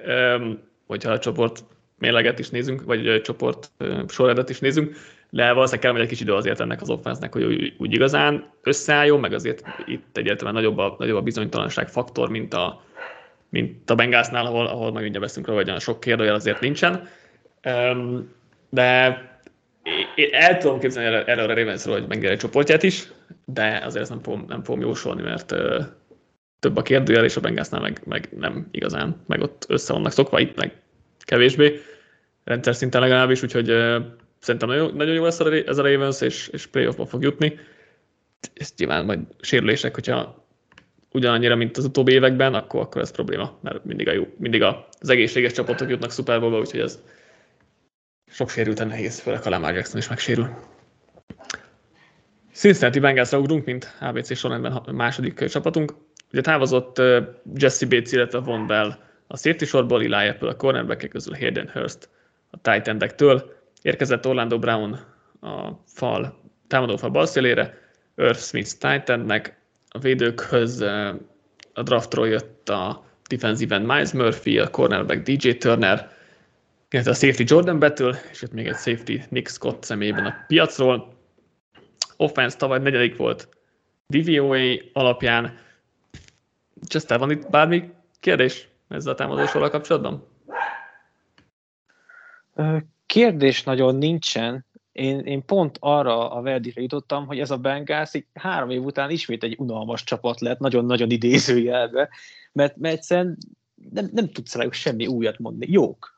[0.08, 1.64] um, hogyha a csoport
[1.98, 3.72] mérleget is nézünk, vagy csoport
[4.08, 4.96] sorrendet is nézünk,
[5.30, 9.20] de valószínűleg kell egy kis idő azért ennek az offensznek, hogy úgy, úgy igazán összeálljon,
[9.20, 12.82] meg azért itt egyértelműen nagyobb a, nagyobb a bizonytalanság faktor, mint a,
[13.50, 17.08] mint a Bengásznál, ahol, ahol meg ugye veszünk róla, hogy olyan sok kérdőjel azért nincsen.
[18.70, 19.20] De
[20.16, 23.08] én el tudom képzelni erre, a Ravensről, hogy megnyeri egy csoportját is,
[23.46, 25.56] de azért ezt nem fogom, nem fogom jósolni, mert
[26.60, 30.40] több a kérdőjel, és a Bengásznál meg, meg nem igazán, meg ott össze vannak szokva,
[30.40, 30.82] itt meg
[31.20, 31.82] kevésbé,
[32.44, 33.66] rendszer szinten legalábbis, úgyhogy
[34.40, 37.60] szerintem nagyon, nagyon jó lesz ez a Ravens, és, és playoffba fog jutni.
[38.54, 40.46] Ez nyilván majd sérülések, hogyha
[41.12, 45.10] ugyanannyira, mint az utóbbi években, akkor, akkor ez probléma, mert mindig, a jó, mindig az
[45.10, 47.00] egészséges csapatok jutnak Super Bowl-ba, úgyhogy ez
[48.36, 50.50] sok sérülten nehéz, főleg ha Lamar Jackson is megsérül.
[52.54, 55.94] Cincinnati Bengalsra ugrunk, mint ABC sorrendben második csapatunk.
[56.32, 57.02] Ugye távozott
[57.54, 62.10] Jesse Bates, illetve Von Bell a safety sorból Eli Apple a cornerback közül Hayden Hurst
[62.50, 63.46] a tight
[63.82, 65.00] Érkezett Orlando Brown
[65.42, 67.78] a fal, támadófal bal szélére,
[68.16, 70.82] Earth Smith tight endnek, a védőkhöz
[71.74, 76.14] a draftról jött a defensive Miles Murphy, a cornerback DJ Turner,
[76.96, 81.14] illetve a safety Jordan Battle, és itt még egy safety Nick Scott személyében a piacról.
[82.18, 83.50] Offense tavaly negyedik volt
[84.08, 85.58] DVOA alapján.
[86.88, 88.68] Chester, van itt bármi kérdés?
[88.88, 90.28] ezzel a támadósorral kapcsolatban?
[93.06, 94.66] Kérdés nagyon nincsen.
[94.92, 99.44] Én, én pont arra a verdikre jutottam, hogy ez a Bengals három év után ismét
[99.44, 102.10] egy unalmas csapat lett, nagyon-nagyon idézőjelbe,
[102.52, 103.38] mert, mert egyszerűen
[103.92, 105.72] nem, nem tudsz rájuk semmi újat mondani.
[105.72, 106.15] Jók.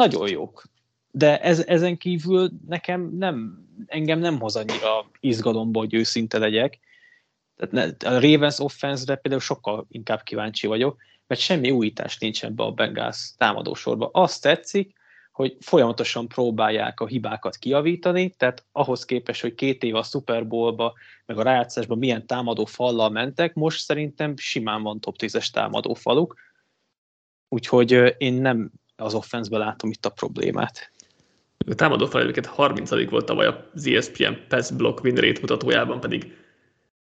[0.00, 0.64] Nagyon jók.
[1.10, 6.78] De ez, ezen kívül nekem nem, engem nem hoz annyira izgalomba, hogy őszinte legyek.
[7.56, 12.72] Tehát a Ravens offense-re például sokkal inkább kíváncsi vagyok, mert semmi újítás nincs ebbe a
[12.72, 14.10] Bengals támadósorba.
[14.12, 14.98] Azt tetszik,
[15.32, 20.94] hogy folyamatosan próbálják a hibákat kiavítani, tehát ahhoz képest, hogy két év a Super Bowl-ba,
[21.26, 26.34] meg a rájátszásban milyen támadó fallal mentek, most szerintem simán van top 10-es támadó faluk,
[27.52, 30.92] Úgyhogy én nem az offenszbe látom itt a problémát.
[31.66, 36.32] A támadó felelőket 30 volt tavaly az ESPN pass block win rate mutatójában, pedig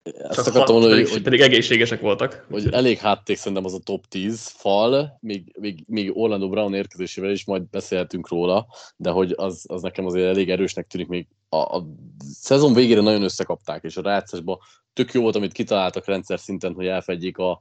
[0.05, 2.47] ezt Csak akartam mondani, hogy, hogy, pedig egészségesek voltak.
[2.51, 7.31] Hogy elég hátték szerintem az a top 10 fal, még, még, még Orlando Brown érkezésével
[7.31, 11.27] is majd beszélhetünk róla, de hogy az, az nekem azért elég erősnek tűnik még.
[11.49, 11.87] A, a
[12.19, 14.59] szezon végére nagyon összekapták, és a rájátszásban
[14.93, 17.59] tök jó volt, amit kitaláltak rendszer szinten, hogy elfedjék a,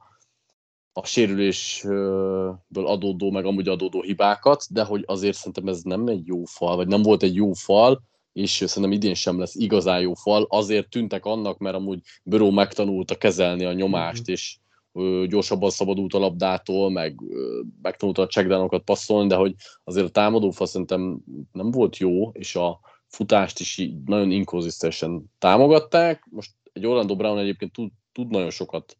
[0.96, 6.44] a sérülésből adódó, meg amúgy adódó hibákat, de hogy azért szerintem ez nem egy jó
[6.44, 8.02] fal, vagy nem volt egy jó fal,
[8.32, 13.14] és szerintem idén sem lesz igazán jó fal, azért tűntek annak, mert amúgy Böró megtanulta
[13.14, 14.32] kezelni a nyomást, mm-hmm.
[14.32, 14.56] és
[14.92, 19.54] ö, gyorsabban szabadult a labdától, meg ö, megtanulta a checkdownokat passzolni, de hogy
[19.84, 21.18] azért a támadó fal szerintem
[21.52, 26.26] nem volt jó, és a futást is így nagyon inkonzisztensen támogatták.
[26.30, 28.96] Most egy Orlando Brown egyébként tud, tud nagyon sokat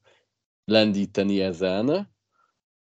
[0.64, 2.12] lendíteni ezen,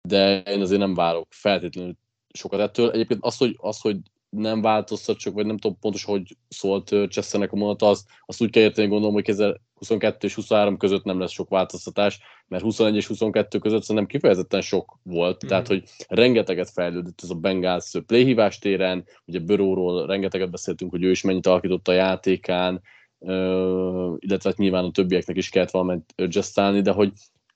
[0.09, 1.95] de én azért nem várok feltétlenül
[2.35, 2.90] sokat ettől.
[2.90, 3.97] Egyébként az, hogy, az, hogy
[4.37, 8.51] nem változtat csak, vagy nem tudom pontosan, hogy szólt Csesszenek a mondata, az, azt úgy
[8.51, 13.07] kell érteni, gondolom, hogy 2022 és 23 között nem lesz sok változtatás, mert 21 és
[13.07, 15.49] 22 között szerintem kifejezetten sok volt, mm.
[15.49, 21.11] tehát hogy rengeteget fejlődött ez a Bengals playhívás téren, ugye Böróról rengeteget beszéltünk, hogy ő
[21.11, 22.83] is mennyit alakított a játékán,
[24.18, 27.12] illetve hát nyilván a többieknek is kellett valamit adjustálni, de hogy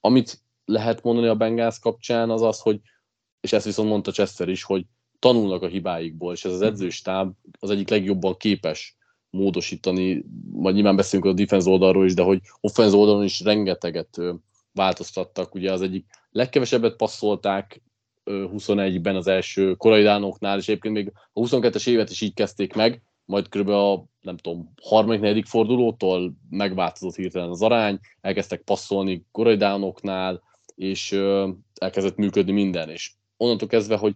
[0.06, 2.80] amit lehet mondani a Bengals kapcsán az az, hogy,
[3.40, 4.84] és ezt viszont mondta Chester is, hogy
[5.18, 8.96] tanulnak a hibáikból, és ez az edzőstáb az egyik legjobban képes
[9.30, 14.18] módosítani, majd nyilván beszélünk a defense oldalról is, de hogy offense oldalon is rengeteget
[14.72, 15.54] változtattak.
[15.54, 17.82] Ugye az egyik legkevesebbet passzolták
[18.24, 23.02] 21-ben az első korai dánoknál, és egyébként még a 22-es évet is így kezdték meg,
[23.24, 23.68] majd kb.
[23.68, 30.42] a nem tudom, harmadik, negyedik fordulótól megváltozott hirtelen az arány, elkezdtek passzolni korai dánoknál,
[30.74, 31.12] és
[31.74, 34.14] elkezdett működni minden, és onnantól kezdve, hogy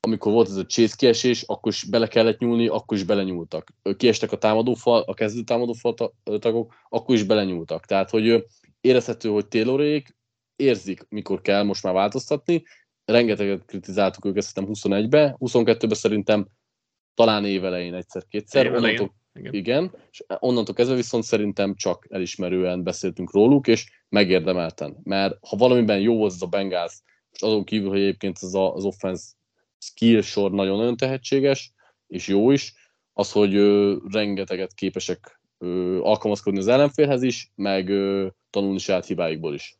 [0.00, 3.72] amikor volt ez a Chase kiesés, akkor is bele kellett nyúlni, akkor is belenyúltak.
[3.96, 5.94] Kiestek a támadófal, a kezdő támadófal
[6.38, 7.86] tagok, akkor is belenyúltak.
[7.86, 8.44] Tehát, hogy
[8.80, 10.16] érezhető, hogy Taylorék
[10.56, 12.62] érzik, mikor kell most már változtatni.
[13.04, 16.46] Rengeteget kritizáltuk őket szerintem 21-be, 22-ben szerintem
[17.14, 18.66] talán évelején egyszer-kétszer.
[18.66, 19.54] Onnantól, igen.
[19.54, 24.96] igen, és onnantól kezdve viszont szerintem csak elismerően beszéltünk róluk, és megérdemelten.
[25.02, 28.74] Mert ha valamiben jó volt ez a Bengals, és azon kívül, hogy egyébként ez a,
[28.74, 29.24] az offense
[29.78, 31.72] skill sor nagyon-nagyon tehetséges,
[32.06, 32.74] és jó is,
[33.12, 39.54] az, hogy ö, rengeteget képesek ö, alkalmazkodni az ellenfélhez is, meg ö, tanulni saját hibáikból
[39.54, 39.78] is.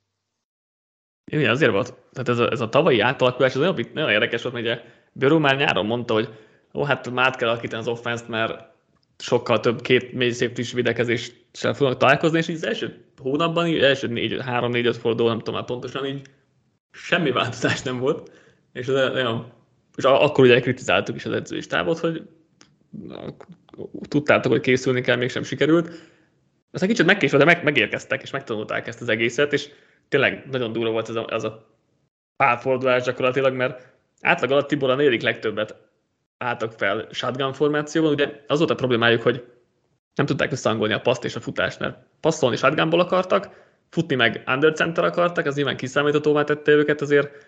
[1.31, 1.95] Igen, azért volt.
[2.13, 5.39] Tehát ez a, ez a tavalyi átalakulás, ez nagyon, nagyon érdekes volt, mert ugye Böró
[5.39, 6.29] már nyáron mondta, hogy
[6.75, 8.77] ó, hát már át kell alakítani az offense mert
[9.23, 14.07] sokkal több két mély is videkezéssel fognak találkozni, és így az első hónapban, így első
[14.07, 16.27] négy, három, négy, öt forduló, nem tudom már pontosan, így
[16.91, 18.31] semmi változás nem volt,
[18.73, 19.57] és ez olyan
[19.99, 22.23] és akkor ugye kritizáltuk is az edzői stábot, hogy
[24.09, 25.89] tudtátok, hogy készülni kell, mégsem sikerült.
[26.71, 29.69] Aztán kicsit megkésve, de meg, megérkeztek, és megtanulták ezt az egészet, és
[30.09, 31.67] tényleg nagyon durva volt ez a, ez a
[32.37, 33.89] pálfordulás gyakorlatilag, mert
[34.21, 35.88] átlag alatt Tibor a negyedik legtöbbet
[36.39, 38.13] álltak fel shotgun formációban.
[38.13, 39.45] Ugye az volt a problémájuk, hogy
[40.15, 44.73] nem tudták összehangolni a paszt és a futást, mert passzolni shotgunból akartak, futni meg under
[44.73, 47.47] center akartak, az nyilván kiszámíthatóvá tette őket, azért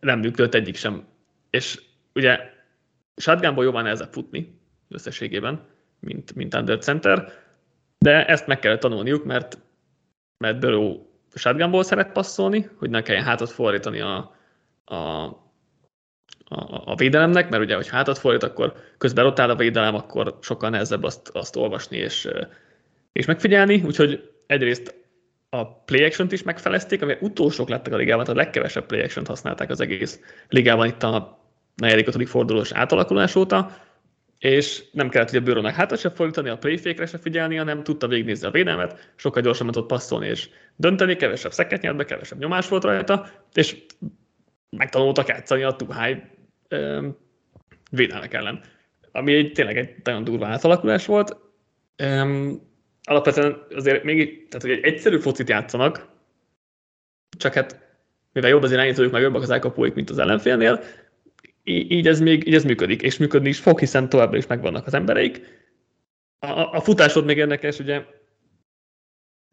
[0.00, 1.06] nem működött egyik sem
[1.50, 1.82] és
[2.14, 2.38] ugye
[3.16, 5.66] shotgunból jobban nehezebb futni összességében,
[6.00, 7.32] mint, mint under center,
[7.98, 9.58] de ezt meg kellett tanulniuk, mert,
[10.38, 14.36] mert Burrow shotgunból szeret passzolni, hogy ne kelljen hátat fordítani a,
[14.84, 14.96] a,
[16.48, 20.38] a, a védelemnek, mert ugye, hogy hátat fordít, akkor közben ott áll a védelem, akkor
[20.40, 22.28] sokkal nehezebb azt, azt olvasni és,
[23.12, 24.94] és megfigyelni, úgyhogy egyrészt
[25.50, 29.26] a play action is megfelezték, ami utolsók lettek a ligában, tehát a legkevesebb play action
[29.26, 33.76] használták az egész ligában itt a negyedik, ötödik fordulós átalakulás óta,
[34.38, 38.46] és nem kellett ugye bőrónak hátat se fordítani, a playfake se figyelni, hanem tudta végignézni
[38.46, 42.84] a védelmet, sokkal gyorsabban tudott passzolni és dönteni, kevesebb szeket nyert be, kevesebb nyomás volt
[42.84, 43.76] rajta, és
[44.70, 46.18] megtanultak játszani a too high
[47.90, 48.60] védelmek ellen.
[49.12, 51.36] Ami egy, tényleg egy nagyon durva átalakulás volt.
[52.02, 52.60] Um,
[53.02, 56.08] alapvetően azért még, tehát hogy egy egyszerű focit játszanak,
[57.38, 57.80] csak hát
[58.32, 60.82] mivel jobb az irányítójuk, meg jobbak az elkapóik, mint az ellenfélnél,
[61.62, 64.94] így ez, még, így ez működik, és működni is fog, hiszen továbbra is megvannak az
[64.94, 65.40] embereik.
[66.38, 68.04] A, a futásod még érdekes, ugye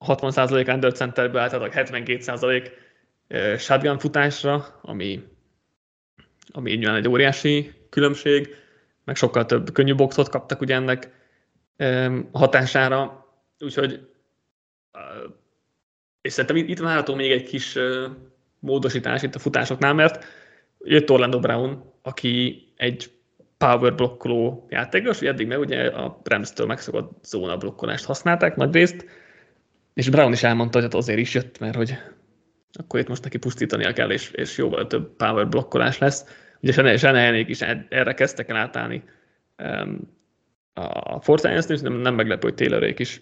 [0.05, 2.71] 60% under centerbe általában 72%
[3.57, 5.23] shotgun futásra, ami,
[6.51, 8.55] ami így egy óriási különbség,
[9.03, 11.11] meg sokkal több könnyű boxot kaptak ugye ennek
[12.31, 13.27] hatására,
[13.59, 14.07] úgyhogy
[16.21, 17.77] és szerintem itt várható még egy kis
[18.59, 20.25] módosítás itt a futásoknál, mert
[20.79, 23.11] jött Orlando Brown, aki egy
[23.57, 29.05] power blokkoló játékos, eddig meg ugye a Rams-től megszokott zóna blokkolást használták nagy részt,
[29.93, 31.97] és Brown is elmondta, hogy hát azért is jött, mert hogy
[32.79, 36.25] akkor itt most neki pusztítania kell, és, és jóval több power blokkolás lesz.
[36.61, 39.03] Ugye Senehenék is erre kezdtek el átállni
[40.73, 43.21] a Fortnite-t, és nem, nem meglepő, hogy Taylorék is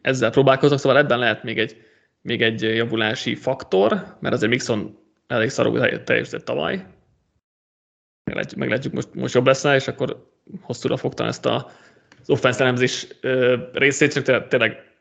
[0.00, 1.76] ezzel próbálkoznak, szóval ebben lehet még egy,
[2.20, 6.86] még egy javulási faktor, mert azért Mixon elég szarul teljesített tavaly.
[8.24, 11.70] Meglátjuk, meglátjuk most, most jobb lesz és akkor hosszúra fogtam ezt a,
[12.20, 12.74] az offense
[13.72, 14.91] részét, csak tényleg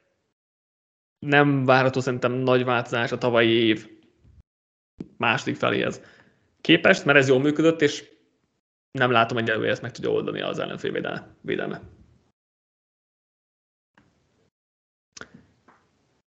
[1.26, 3.90] nem várható szerintem nagy változás a tavalyi év
[5.18, 6.02] második feléhez
[6.62, 8.10] képest, mert ez jól működött, és
[8.92, 10.92] nem látom hogy ezt meg tudja oldani az ellenfél
[11.42, 11.82] védelme.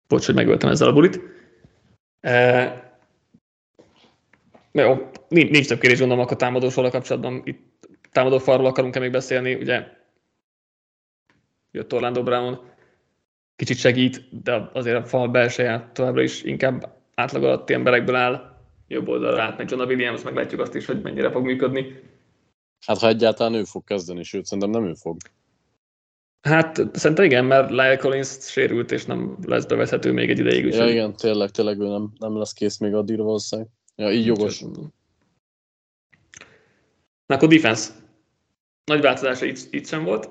[0.07, 1.19] Bocs, hogy megöltem ezzel a bulit.
[2.19, 2.99] E,
[4.71, 7.41] jó, nincs, nincs több kérdés gondolom a támadó sorra kapcsolatban.
[7.43, 9.87] Itt támadó falról akarunk-e még beszélni, ugye
[11.71, 12.74] jött Orlando Brown,
[13.55, 18.53] kicsit segít, de azért a fal belseje továbbra is inkább átlag alatti emberekből áll.
[18.87, 22.01] Jobb oldalra átmegy John Williams, meglátjuk azt is, hogy mennyire fog működni.
[22.85, 25.17] Hát ha egyáltalán ő fog kezdeni, sőt szerintem nem ő fog.
[26.41, 30.65] Hát szerintem igen, mert Lyle Collins sérült, és nem lesz bevethető még egy ideig.
[30.65, 33.71] Ja, igen, tényleg, tényleg ő nem, nem lesz kész még addigra valószínűleg.
[33.95, 34.59] Ja, így jogos.
[37.25, 37.91] Na akkor defense.
[38.83, 40.29] Nagy változása itt, itt sem volt.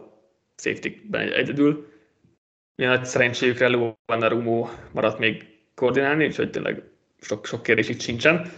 [0.57, 1.93] Safety-ben egyedül.
[2.77, 6.83] Milyen nagy szerencséjükre Lou Rumo maradt még koordinálni, úgyhogy tényleg
[7.21, 8.53] sok, sok kérdés itt sincsen.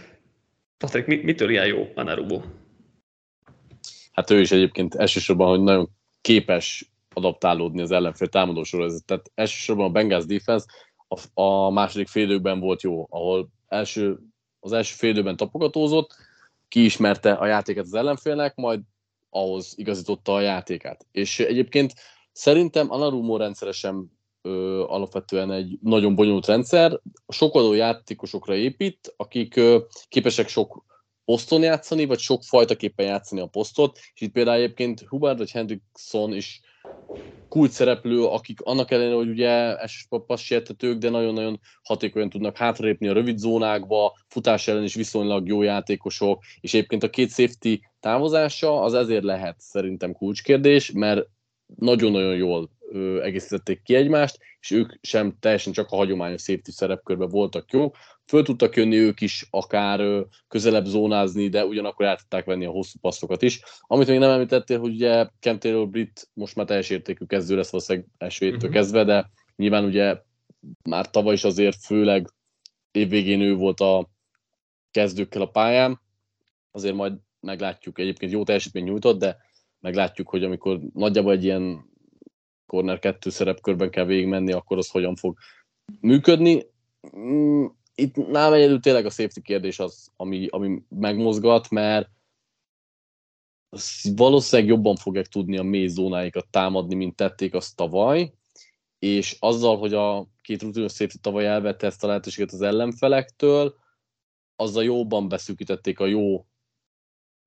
[0.77, 2.41] Patrik, mit, mitől ilyen jó Rumo?
[4.11, 5.89] Hát ő is egyébként elsősorban, hogy nagyon
[6.21, 9.05] képes adaptálódni az ellenfél támadó sorozat.
[9.05, 10.65] Tehát elsősorban a Bengals defense
[11.07, 14.17] a, a második félidőben volt jó, ahol első,
[14.59, 16.15] az első félidőben tapogatózott,
[16.67, 18.79] kiismerte a játéket az ellenfélnek, majd
[19.29, 21.05] ahhoz igazította a játékát.
[21.11, 21.93] És egyébként
[22.37, 29.77] szerintem a Narumo rendszeresen ö, alapvetően egy nagyon bonyolult rendszer, sokodó játékosokra épít, akik ö,
[30.07, 30.85] képesek sok
[31.25, 36.33] poszton játszani, vagy sok fajtaképpen játszani a posztot, és itt például egyébként Hubert vagy Hendrickson
[36.33, 36.61] is
[37.49, 39.75] kult szereplő, akik annak ellenére, hogy ugye
[40.09, 46.43] passértetők, de nagyon-nagyon hatékonyan tudnak hátrépni a rövid zónákba, futás ellen is viszonylag jó játékosok,
[46.59, 51.27] és egyébként a két safety távozása az ezért lehet szerintem kulcskérdés, mert
[51.75, 57.29] nagyon-nagyon jól ö, egészítették ki egymást, és ők sem teljesen csak a hagyományos safety szerepkörben
[57.29, 57.95] voltak jók.
[58.25, 62.71] Föl tudtak jönni ők is akár ö, közelebb zónázni, de ugyanakkor át tudták venni a
[62.71, 63.61] hosszú passzokat is.
[63.81, 68.07] Amit még nem említettél, hogy ugye Taylor Brit most már teljes értékű kezdő lesz valószínűleg
[68.17, 68.73] első héttől uh-huh.
[68.73, 70.17] kezdve, de nyilván ugye
[70.83, 72.27] már tavaly is azért főleg
[72.91, 74.09] évvégén ő volt a
[74.91, 76.01] kezdőkkel a pályán,
[76.71, 79.37] azért majd meglátjuk, egyébként jó teljesítmény nyújtott, de
[79.79, 81.89] meglátjuk, hogy amikor nagyjából egy ilyen
[82.65, 85.37] corner kettő szerepkörben kell végigmenni, akkor az hogyan fog
[85.99, 86.65] működni.
[87.17, 92.09] Mm, itt nálam egyedül tényleg a safety kérdés az, ami, ami megmozgat, mert
[94.15, 98.33] valószínűleg jobban fogják tudni a mély zónáikat támadni, mint tették azt tavaly,
[98.99, 103.75] és azzal, hogy a két rutinos safety tavaly elvette ezt a lehetőséget az ellenfelektől,
[104.55, 106.45] azzal jobban beszűkítették a jó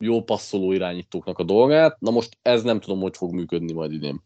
[0.00, 2.00] jó passzoló irányítóknak a dolgát.
[2.00, 4.22] Na most ez nem tudom, hogy fog működni majd idén.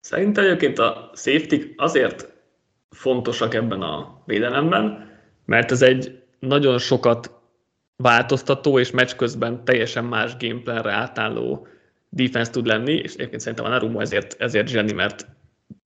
[0.00, 2.32] Szerintem egyébként a safety azért
[2.90, 5.10] fontosak ebben a védelemben,
[5.44, 7.40] mert ez egy nagyon sokat
[7.96, 11.66] változtató és meccs közben teljesen más gameplanre átálló
[12.08, 15.26] defense tud lenni, és egyébként szerintem a Narumo ezért, ezért zseni, mert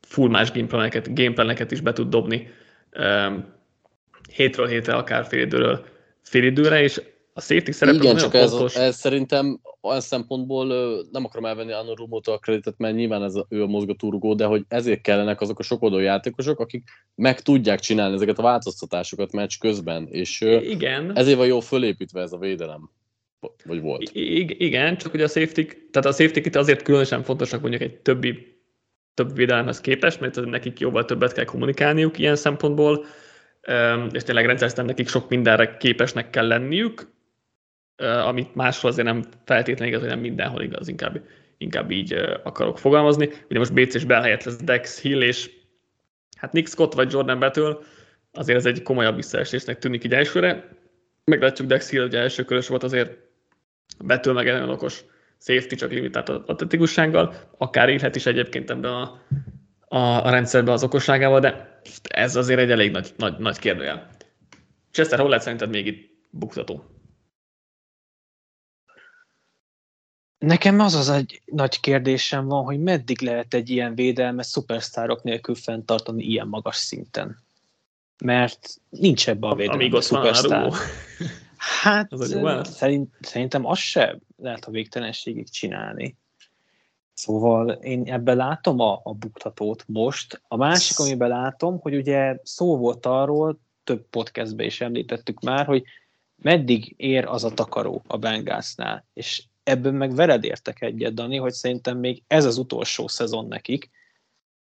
[0.01, 2.51] full más gameplaneket, gameplaneket is be tud dobni
[2.99, 3.53] um,
[4.33, 5.85] hétről hétre, akár félidőről
[6.23, 7.03] félidőre, és
[7.37, 10.67] a safety szerepe Igen, csak ez, ez, szerintem olyan szempontból
[11.13, 14.45] nem akarom elvenni Anno Rumótól a kreditet, mert nyilván ez a, ő a mozgatórugó, de
[14.45, 16.83] hogy ezért kellenek azok a sokodó játékosok, akik
[17.15, 21.17] meg tudják csinálni ezeket a változtatásokat meccs közben, és Igen.
[21.17, 22.91] ezért van jó fölépítve ez a védelem.
[23.65, 24.11] Vagy volt.
[24.13, 27.97] I- igen, csak ugye a safety, tehát a safety itt azért különösen fontosak mondjuk egy
[27.97, 28.53] többi
[29.15, 33.05] több védelemhez képest, mert nekik jóval többet kell kommunikálniuk ilyen szempontból,
[34.11, 37.14] és tényleg rendszeresen nekik sok mindenre képesnek kell lenniük,
[37.97, 41.21] amit máshol azért nem feltétlenül igaz, hogy nem mindenhol igaz, inkább,
[41.59, 43.31] inkább így akarok fogalmazni.
[43.49, 45.51] Ugye most BC és helyett lesz Dex Hill és
[46.37, 47.77] hát Nick Scott vagy Jordan Battle,
[48.33, 50.69] azért ez egy komolyabb visszaesésnek tűnik így elsőre.
[51.25, 53.19] Meglátjuk Dex Hill, ugye első körös volt azért
[54.05, 55.05] Battle meg nagyon okos
[55.41, 59.21] safety, csak limitált atletikussággal, akár élhet is egyébként ebben a,
[59.89, 64.11] a, a rendszerben az okosságával, de ez azért egy elég nagy, nagy, nagy kérdőjel.
[64.91, 66.94] Chester, hol lehet szerinted még itt buktató?
[70.45, 75.55] Nekem az az egy nagy kérdésem van, hogy meddig lehet egy ilyen védelmet szupersztárok nélkül
[75.55, 77.43] fenntartani ilyen magas szinten.
[78.25, 80.73] Mert nincs ebbe a védelemben Amíg ott szupersztár.
[81.57, 86.17] Hát Az szerint, szerintem az se lehet a végtelenségig csinálni.
[87.13, 90.43] Szóval én ebben látom a, a buktatót most.
[90.49, 95.83] A másik, amiben látom, hogy ugye szó volt arról, több podcastben is említettük már, hogy
[96.37, 99.07] meddig ér az a takaró a Bengalsnál.
[99.13, 103.91] És ebben meg veled értek egyet, Dani, hogy szerintem még ez az utolsó szezon nekik,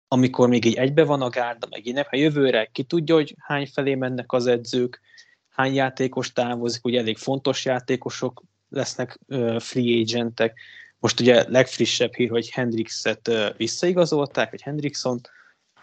[0.08, 3.66] amikor még így egybe van a gárda, meg innen, ha jövőre ki tudja, hogy hány
[3.66, 5.00] felé mennek az edzők,
[5.48, 9.18] hány játékos távozik, ugye elég fontos játékosok lesznek
[9.58, 10.58] free agentek.
[10.98, 15.20] Most ugye legfrissebb hír, hogy Hendrixet visszaigazolták, vagy Hendrickson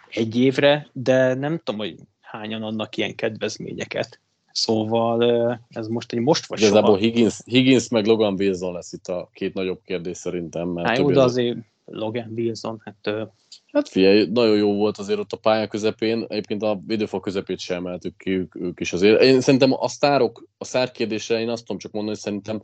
[0.10, 4.20] egy évre, de nem tudom, hogy hányan adnak ilyen kedvezményeket.
[4.54, 5.24] Szóval
[5.70, 7.00] ez most egy most vagy Igazából soha.
[7.00, 10.68] Higgins, Higgins meg Logan Wilson lesz itt a két nagyobb kérdés szerintem.
[10.68, 13.30] Mert Hát jó, de az- azért Logan Wilson, hát
[13.72, 17.86] Hát figyelj, nagyon jó volt azért ott a pálya közepén, egyébként a védőfal közepét sem
[17.86, 19.22] emeltük ki ők, ők is azért.
[19.22, 22.62] Én szerintem a sztárok, a szár kérdésre én azt tudom csak mondani, hogy szerintem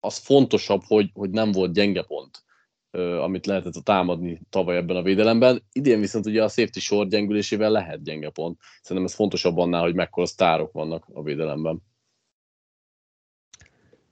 [0.00, 2.42] az fontosabb, hogy, hogy nem volt gyenge pont,
[3.20, 5.62] amit lehetett a támadni tavaly ebben a védelemben.
[5.72, 8.58] Idén viszont ugye a safety sor gyengülésével lehet gyenge pont.
[8.82, 11.82] Szerintem ez fontosabb annál, hogy mekkora sztárok vannak a védelemben.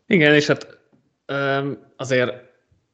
[0.07, 0.79] Igen, és hát
[1.97, 2.33] azért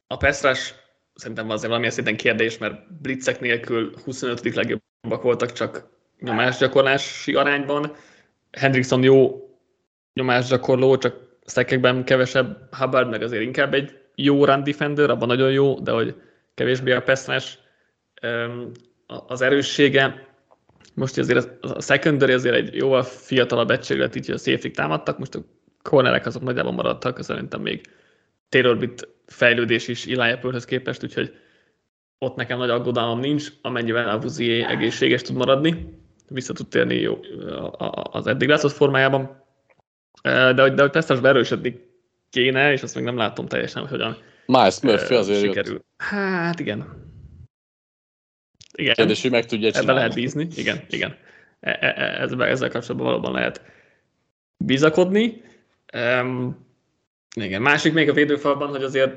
[0.07, 0.73] a Pestrás
[1.13, 4.55] szerintem azért valamilyen szinten kérdés, mert blitzek nélkül 25.
[4.55, 7.95] legjobbak voltak csak nyomásgyakorlási arányban.
[8.51, 9.49] Hendrickson jó
[10.13, 15.79] nyomásgyakorló, csak stekekben kevesebb, Hubbard meg azért inkább egy jó run defender, abban nagyon jó,
[15.79, 16.15] de hogy
[16.53, 17.03] kevésbé a
[19.07, 20.27] a- az erőssége.
[20.93, 25.19] Most azért az- a secondary azért egy jóval fiatalabb egységlet, így hogy a safety támadtak,
[25.19, 25.39] most a
[25.81, 27.81] cornerek azok nagyjából maradtak, szerintem még
[28.49, 31.33] Taylor Bit fejlődés is Eli Apple-höz képest, úgyhogy
[32.17, 35.99] ott nekem nagy aggodalmam nincs, amennyiben a Vuzié egészséges tud maradni,
[36.29, 37.19] vissza tud térni jó,
[38.11, 39.43] az eddig látszott formájában.
[40.21, 41.94] De hogy, de hogy Pesztásba erősödni
[42.29, 45.53] kéne, és azt még nem látom teljesen, hogy hogyan Miles Murphy azért jött.
[45.53, 45.81] sikerül.
[45.97, 47.03] Hát igen.
[48.77, 48.93] Igen.
[48.93, 49.99] Kérdés, hogy meg tudja Ebben csinálni.
[49.99, 51.15] lehet bízni, igen, igen.
[51.59, 53.61] E- e- e- Ezzel, ezzel kapcsolatban valóban lehet
[54.57, 55.41] bizakodni.
[55.93, 56.65] Um,
[57.35, 59.13] igen, másik még a védőfalban, hogy azért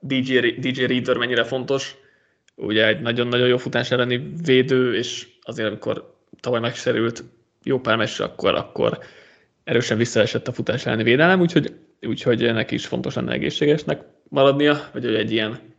[0.00, 1.96] DJ, DJ Reader mennyire fontos.
[2.54, 7.24] Ugye egy nagyon-nagyon jó futás elleni védő, és azért amikor tavaly megserült
[7.62, 8.98] jó pár meccs, akkor, akkor
[9.64, 11.74] erősen visszaesett a futás elleni védelem, úgyhogy,
[12.06, 15.74] úgyhogy neki is fontos lenne egészségesnek maradnia, vagy hogy egy ilyen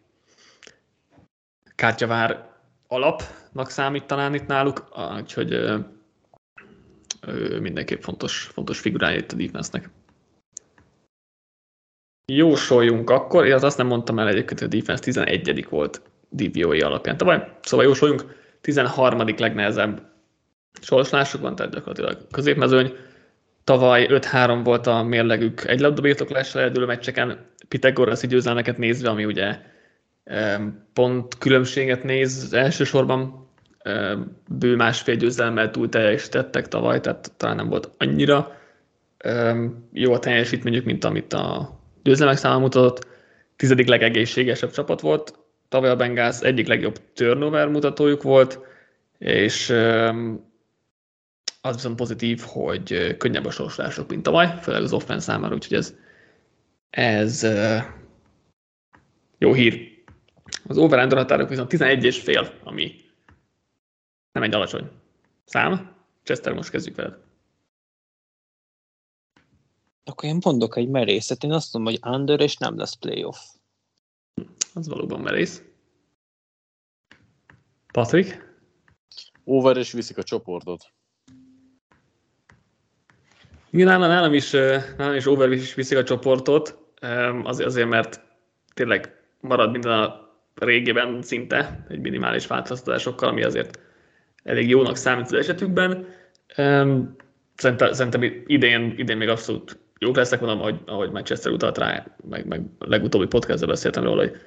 [1.76, 2.50] kártyavár
[2.88, 4.88] alapnak számít talán itt náluk,
[5.20, 5.80] úgyhogy ö,
[7.60, 9.90] mindenképp fontos, fontos figurája itt a defense-nek.
[12.32, 17.18] Jósoljunk akkor, én azt nem mondtam el egyébként, hogy a defense 11 volt DVOA alapján
[17.18, 19.28] tavaly, szóval jósoljunk, 13.
[19.38, 20.12] legnehezebb
[20.82, 22.94] sorsolásuk van, tehát gyakorlatilag középmezőny.
[23.64, 25.68] Tavaly 5-3 volt a mérlegük.
[25.68, 29.60] Egy labdabirtoklással eldőlő meccseken, Pitagoraszi győzelmeket nézve, ami ugye
[30.94, 33.48] pont különbséget néz elsősorban,
[34.48, 38.58] bő másfél győzelemmel túl teljesítettek tavaly, tehát talán nem volt annyira
[39.92, 43.08] jó a teljesítményük, mint amit a győzelmek száma mutatott.
[43.56, 45.34] Tizedik legegészségesebb csapat volt,
[45.70, 48.60] tavaly a Bengals egyik legjobb turnover mutatójuk volt,
[49.18, 49.74] és
[51.66, 55.96] az viszont pozitív, hogy könnyebb a sorsolások, mint tavaly, főleg az offense számára, úgyhogy ez,
[56.90, 57.48] ez
[59.38, 60.04] jó hír.
[60.68, 62.96] Az over határok viszont 11 és fél, ami
[64.32, 64.92] nem egy alacsony
[65.46, 65.96] szám.
[66.24, 67.18] Chester, most kezdjük veled.
[70.04, 73.38] akkor én mondok egy merészet, én azt mondom, hogy under és nem lesz playoff.
[74.74, 75.64] Az valóban merész.
[77.94, 78.52] Patrik?
[79.44, 80.94] Over és viszik a csoportot.
[83.74, 84.52] Nálam, nálam is,
[84.98, 86.78] nálam is over is viszik a csoportot,
[87.44, 88.22] azért, azért, mert
[88.74, 93.80] tényleg marad minden a régiben szinte, egy minimális változtatásokkal, ami azért
[94.44, 96.08] elég jónak számít az esetükben.
[97.56, 102.48] Szerintem, szerintem idén, idén még abszolút jók lesznek, mondom, ahogy, ahogy Manchester utalt rá, meg,
[102.48, 104.38] meg legutóbbi podcastban beszéltem róla, hogy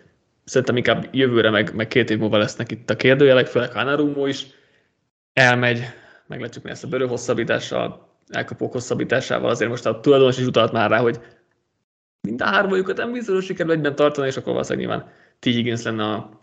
[0.44, 4.46] szerintem inkább jövőre, meg, meg két év múlva lesznek itt a kérdőjelek, főleg Hanarumo is
[5.32, 5.80] elmegy,
[6.26, 10.90] meglátjuk mi ezt a bőrő hosszabbítással, elkapók hosszabbításával, azért most a tulajdonos is utalt már
[10.90, 11.20] rá, hogy
[12.20, 15.44] mind a hármajukat nem biztos, hogy sikerül egyben tartani, és akkor valószínűleg nyilván T.
[15.44, 16.38] Higgins lenne a,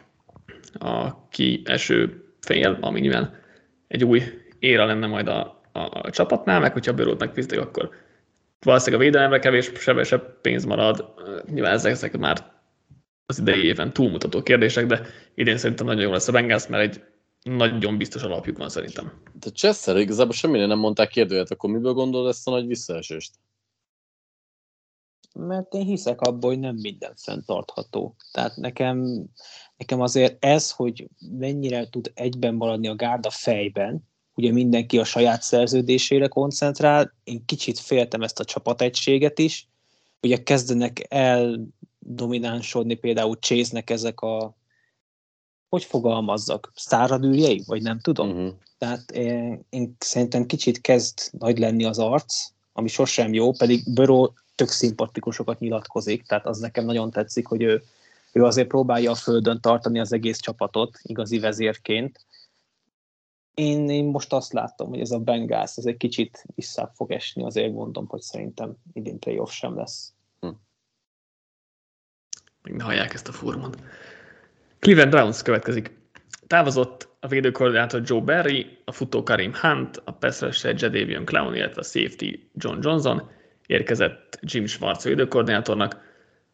[0.88, 3.34] a kieső fél, ami nyilván
[3.88, 4.22] egy új
[4.60, 7.90] éra lenne majd a, a, a csapatnál, meg hogyha bőrót megfizetik, akkor
[8.60, 11.14] valószínűleg a védelemre kevés, sebesebb pénz marad.
[11.46, 12.52] Nyilván ezek, ezek már
[13.26, 15.02] az idei éven túlmutató kérdések, de
[15.36, 17.04] idén szerintem nagyon jó lesz a Bengals, mert egy
[17.44, 19.22] nagyon biztos alapjuk van szerintem.
[19.39, 23.34] De Chester igazából semmire nem mondták kérdőjét, akkor miből gondolod ezt a nagy visszaesést?
[25.34, 28.16] Mert én hiszek abban, hogy nem minden fenntartható.
[28.32, 29.26] Tehát nekem,
[29.78, 34.04] nekem azért ez, hogy mennyire tud egyben maradni a gárda fejben,
[34.36, 39.68] ugye mindenki a saját szerződésére koncentrál, én kicsit féltem ezt a csapategységet is,
[40.22, 41.60] ugye kezdenek el
[42.00, 44.56] dominánsodni például chase ezek a
[45.74, 48.30] hogy fogalmazzak, száradűrjei, vagy nem tudom.
[48.30, 48.54] Uh-huh.
[48.78, 54.34] Tehát én, én szerintem kicsit kezd nagy lenni az arc, ami sosem jó, pedig Böró
[54.56, 57.84] tök szimpatikusokat nyilatkozik, tehát az nekem nagyon tetszik, hogy ő,
[58.32, 62.26] ő azért próbálja a földön tartani az egész csapatot igazi vezérként.
[63.54, 67.44] Én, én most azt látom, hogy ez a Bengals ez egy kicsit vissza fog esni,
[67.44, 70.14] azért mondom, hogy szerintem idén playoff sem lesz.
[70.40, 70.48] Hm.
[72.62, 73.76] Még ne hallják ezt a furmon.
[74.84, 75.92] Cleveland Browns következik.
[76.48, 81.84] Távozott a védőkoordinátor Joe Barry, a futó Karim Hunt, a pass Jadavion Clown, illetve a
[81.84, 83.30] safety John Johnson.
[83.68, 85.94] Érkezett Jim Schwartz védőkoordinátornak.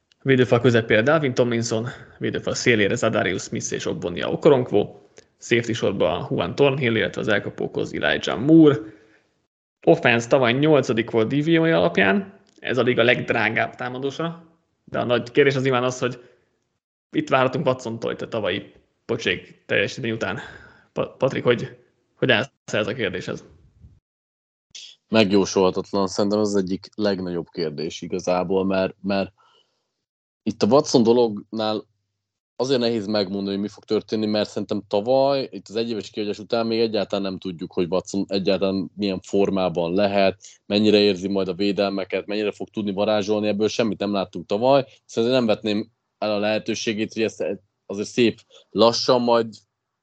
[0.09, 4.95] A védőfal közepére Dalvin Tomlinson, a védőfal szélére Zadarius Smith és Ogbonia Okoronkvo,
[5.39, 8.77] safety sorban Juan Thornhill, illetve az elkapókhoz Elijah Moore.
[9.85, 11.11] Offense tavaly 8.
[11.11, 14.43] volt DVOI alapján, ez a liga legdrágább támadósa,
[14.83, 16.19] de a nagy kérdés az imán az, hogy
[17.11, 18.71] itt várhatunk Watson-tól a tavalyi
[19.05, 20.39] pocsék teljesítmény után.
[20.93, 21.77] Patrik, hogy,
[22.15, 23.43] hogy állsz ez a kérdéshez?
[25.07, 29.33] Megjósolhatatlan, szerintem az egyik legnagyobb kérdés igazából, mert, mert
[30.43, 31.87] itt a Watson dolognál
[32.55, 36.67] azért nehéz megmondani, hogy mi fog történni, mert szerintem tavaly, itt az egyéves kiadás után
[36.67, 42.25] még egyáltalán nem tudjuk, hogy Watson egyáltalán milyen formában lehet, mennyire érzi majd a védelmeket,
[42.25, 47.13] mennyire fog tudni varázsolni, ebből semmit nem láttunk tavaly, szerintem nem vetném el a lehetőségét,
[47.13, 47.43] hogy ezt
[47.85, 48.39] azért szép
[48.69, 49.53] lassan majd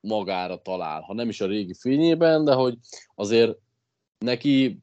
[0.01, 2.79] magára talál, ha nem is a régi fényében, de hogy
[3.14, 3.59] azért
[4.19, 4.79] neki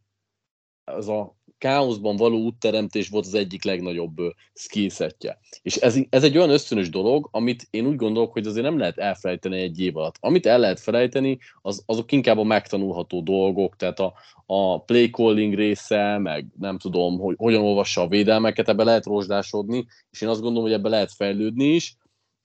[0.83, 4.15] az a káoszban való útteremtés volt az egyik legnagyobb
[4.53, 5.39] skillsetje.
[5.61, 8.97] És ez, ez egy olyan ösztönös dolog, amit én úgy gondolok, hogy azért nem lehet
[8.97, 10.15] elfelejteni egy év alatt.
[10.19, 14.13] Amit el lehet felejteni, az, azok inkább a megtanulható dolgok, tehát a,
[14.45, 19.85] a play calling része, meg nem tudom, hogy hogyan olvassa a védelmeket, ebbe lehet rozsdásodni,
[20.11, 21.97] és én azt gondolom, hogy ebbe lehet fejlődni is,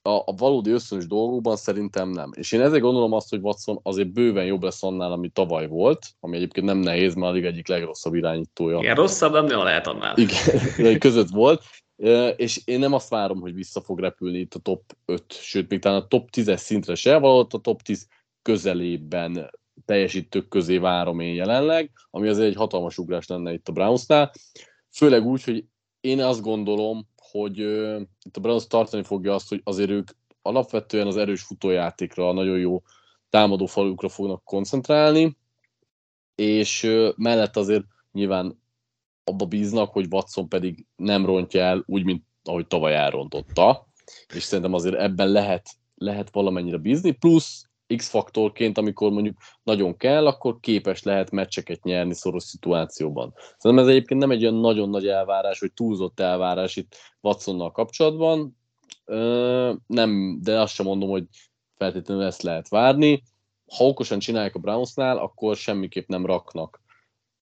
[0.09, 2.31] a, a valódi összönös dolgokban szerintem nem.
[2.35, 6.07] És én ezért gondolom azt, hogy Watson azért bőven jobb lesz annál, ami tavaly volt,
[6.21, 8.79] ami egyébként nem nehéz, mert alig egyik legrosszabb irányítója.
[8.79, 10.17] Igen, rosszabb, nem, nem lehet annál.
[10.17, 11.63] Igen, között volt.
[12.37, 15.81] És én nem azt várom, hogy vissza fog repülni itt a top 5, sőt, még
[15.81, 18.07] talán a top 10-es szintre se, valahogy a top 10
[18.43, 19.51] közelében
[19.85, 24.33] teljesítők közé várom én jelenleg, ami azért egy hatalmas ugrás lenne itt a Brownsnál.
[24.91, 25.65] Főleg úgy, hogy
[26.01, 27.59] én azt gondolom, hogy
[28.25, 30.11] itt a Browns tartani fogja azt, hogy azért ők
[30.43, 32.83] alapvetően az erős futójátékra, a nagyon jó
[33.31, 35.37] támadó falukra fognak koncentrálni,
[36.35, 38.63] és mellett azért nyilván
[39.25, 43.87] abba bíznak, hogy Watson pedig nem rontja el úgy, mint ahogy tavaly elrontotta,
[44.35, 50.61] és szerintem azért ebben lehet, lehet valamennyire bízni, plusz X-faktorként, amikor mondjuk nagyon kell, akkor
[50.61, 53.35] képes lehet meccseket nyerni szoros szituációban.
[53.59, 58.57] Szerintem ez egyébként nem egy olyan nagyon nagy elvárás, vagy túlzott elvárás itt Watsonnal kapcsolatban,
[59.87, 61.25] nem, de azt sem mondom, hogy
[61.77, 63.23] feltétlenül ezt lehet várni.
[63.77, 66.81] Ha okosan csinálják a Brownsnál, akkor semmiképp nem raknak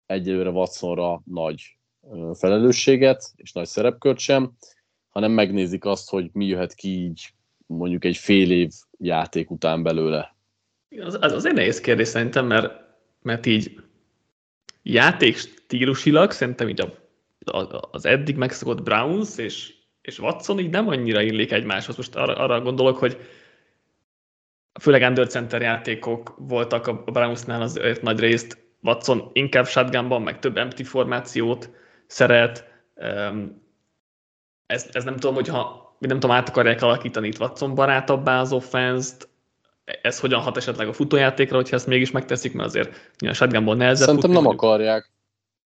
[0.06, 1.78] egyelőre Watsonra nagy
[2.32, 4.52] felelősséget, és nagy szerepkört sem,
[5.10, 7.34] hanem megnézik azt, hogy mi jöhet ki így
[7.66, 10.35] mondjuk egy fél év játék után belőle.
[11.00, 12.72] Az, az azért nehéz kérdés szerintem, mert,
[13.22, 13.80] mert így
[14.82, 20.88] játék stílusilag szerintem így a, a, az eddig megszokott Browns és, és Watson így nem
[20.88, 21.96] annyira illik egymáshoz.
[21.96, 23.16] Most arra, arra gondolok, hogy
[24.80, 28.64] főleg under center játékok voltak a Brownsnál az nagy részt.
[28.82, 31.70] Watson inkább shotgunban, meg több empty formációt
[32.06, 32.64] szeret.
[34.66, 39.14] Ez, ez nem tudom, hogyha nem tudom, át akarják alakítani itt Watson barátabbá az offense
[40.02, 44.06] ez hogyan hat esetleg a futójátékra, hogyha ezt mégis megteszik, mert azért a shotgunból nehezebb
[44.06, 45.10] Szerintem futni, nem akarják.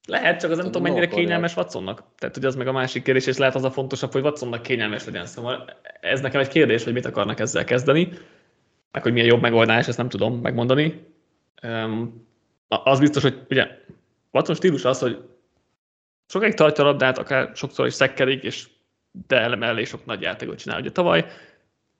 [0.09, 1.25] Lehet, csak az nem tudom, mennyire akarják.
[1.25, 2.03] kényelmes Watsonnak.
[2.19, 5.05] Tehát, hogy az meg a másik kérdés, és lehet az a fontosabb, hogy Watsonnak kényelmes
[5.05, 5.27] legyen.
[5.27, 8.09] Szóval ez nekem egy kérdés, hogy mit akarnak ezzel kezdeni,
[8.93, 11.07] meg hogy milyen jobb megoldás, ezt nem tudom megmondani.
[11.63, 12.27] Um,
[12.69, 13.69] az biztos, hogy ugye
[14.31, 15.19] Watson stílus az, hogy
[16.27, 18.69] sokáig tartja a labdát, akár sokszor is szekkerik, és
[19.27, 20.81] de emellé sok nagy játékot csinál.
[20.81, 21.27] Ugye tavaly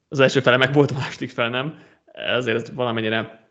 [0.09, 1.79] az első fele meg volt, a második fel nem
[2.27, 3.49] ezért ez valamennyire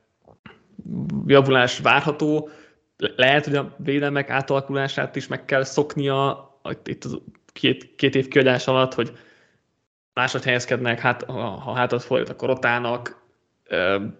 [1.26, 2.49] javulás várható.
[3.15, 6.47] Lehet, hogy a védelmek átalakulását is meg kell szoknia
[6.84, 7.22] itt a
[7.53, 9.17] két, két év kiadás alatt, hogy
[10.13, 12.61] máshogy helyezkednek, hát, ha, ha hátat fordít, akkor ott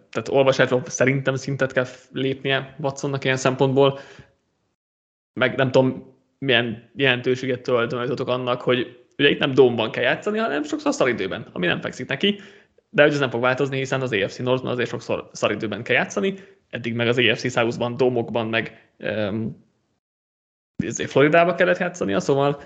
[0.10, 4.00] tehát olvasásban szerintem szintet kell lépnie Watsonnak ilyen szempontból,
[5.34, 10.64] meg nem tudom, milyen jelentőséget tulajdonítotok annak, hogy ugye itt nem domban kell játszani, hanem
[10.64, 12.40] sokszor szaridőben, ami nem fekszik neki,
[12.90, 16.34] de ez nem fog változni, hiszen az EFC Northban azért sokszor szaridőben kell játszani,
[16.70, 19.68] eddig meg az EFC Southban, domokban, meg um,
[21.06, 22.62] Floridába kellett játszani, szóval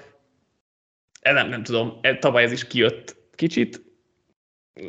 [1.21, 3.81] nem, nem tudom, e, tavaly ez is kijött kicsit,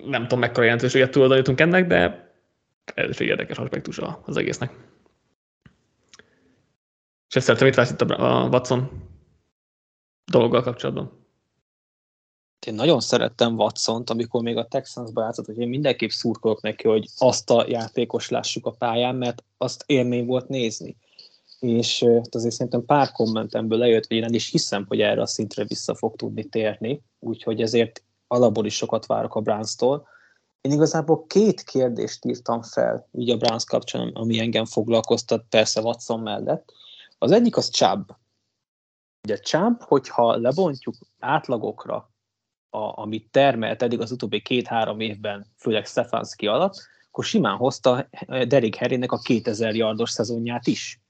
[0.05, 2.33] nem tudom mekkora jelentőséget tulajdonítunk ennek, de
[2.95, 4.71] ez is egy érdekes aspektus az egésznek.
[7.29, 8.91] És ezt szeretem, mit vársz itt a Watson
[10.25, 11.24] dologgal kapcsolatban?
[12.67, 17.09] Én nagyon szerettem watson amikor még a Texansba játszott, hogy én mindenképp szurkolok neki, hogy
[17.19, 20.97] azt a játékos lássuk a pályán, mert azt érném volt nézni.
[21.61, 25.65] És azért szerintem pár kommentemből lejött, hogy én el is hiszem, hogy erre a szintre
[25.65, 30.07] vissza fog tudni térni, úgyhogy ezért alapból is sokat várok a Browns-tól.
[30.61, 36.21] Én igazából két kérdést írtam fel, így a Browns kapcsán, ami engem foglalkoztat, persze Watson
[36.21, 36.73] mellett.
[37.19, 38.17] Az egyik az Chubb.
[39.23, 42.13] Ugye Chubb, hogyha lebontjuk átlagokra,
[42.75, 46.75] a, amit termelt eddig az utóbbi két-három évben, főleg Stefanski alatt,
[47.09, 51.01] akkor simán hozta Derek Henrynek a 2000 yardos szezonját is.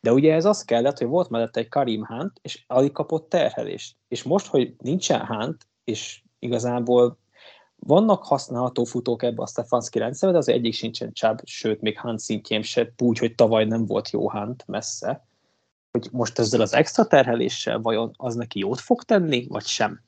[0.00, 3.96] De ugye ez az kellett, hogy volt mellette egy Karim Hunt, és alig kapott terhelést.
[4.08, 7.18] És most, hogy nincsen Hunt, és igazából
[7.76, 12.18] vannak használható futók ebbe a Stefanski rendszerbe, de az egyik sincsen Chubb, sőt, még Hunt
[12.18, 15.26] szintjén se, úgy, hogy tavaly nem volt jó Hunt messze.
[15.90, 20.06] Hogy most ezzel az extra terheléssel vajon az neki jót fog tenni, vagy sem?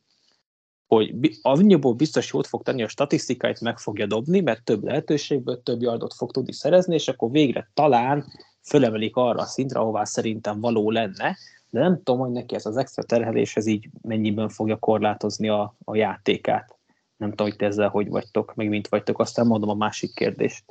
[0.90, 5.82] Hogy annyiból biztos jót fog tenni, a statisztikáit meg fogja dobni, mert több lehetőségből több
[5.82, 8.24] yardot fog tudni szerezni, és akkor végre talán
[8.62, 11.36] fölemelik arra a szintre, ahová szerintem való lenne,
[11.70, 15.74] de nem tudom, hogy neki ez az extra terhelés, ez így mennyiben fogja korlátozni a,
[15.84, 16.78] a játékát.
[17.16, 20.64] Nem tudom, hogy te ezzel hogy vagytok, meg mint vagytok, aztán mondom a másik kérdést.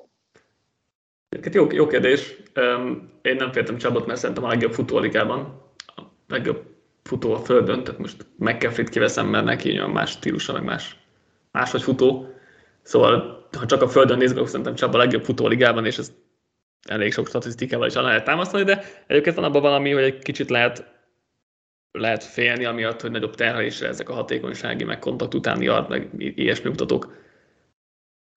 [1.51, 2.36] Jó, jó kérdés.
[3.22, 5.61] Én nem féltem Csabot, mert szerintem a legjobb futó a ligában.
[5.86, 6.68] A legjobb
[7.10, 10.95] futó a földön, tehát most McCaffrey-t kiveszem, mert neki olyan más stílusa, meg más,
[11.51, 12.34] máshogy futó.
[12.82, 15.97] Szóval, ha csak a földön nézünk, akkor szerintem Csaba a legjobb futó a ligában, és
[15.97, 16.14] ez
[16.88, 20.97] elég sok statisztikával is lehet támasztani, de egyébként van abban valami, hogy egy kicsit lehet
[21.91, 26.70] lehet félni, amiatt, hogy nagyobb terhelésre ezek a hatékonysági, meg kontakt utáni art, meg ilyesmi
[26.70, 27.16] mutatók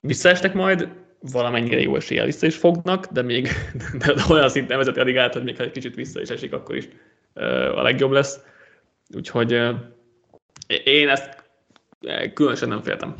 [0.00, 0.88] visszaestek majd,
[1.20, 3.48] valamennyire jó eséllyel vissza is fognak, de még
[4.04, 6.76] de olyan szinten vezeti addig át, hogy még ha egy kicsit vissza is esik, akkor
[6.76, 6.88] is
[7.74, 8.40] a legjobb lesz.
[9.14, 9.50] Úgyhogy
[10.84, 11.50] én ezt
[12.34, 13.16] különösen nem féltem.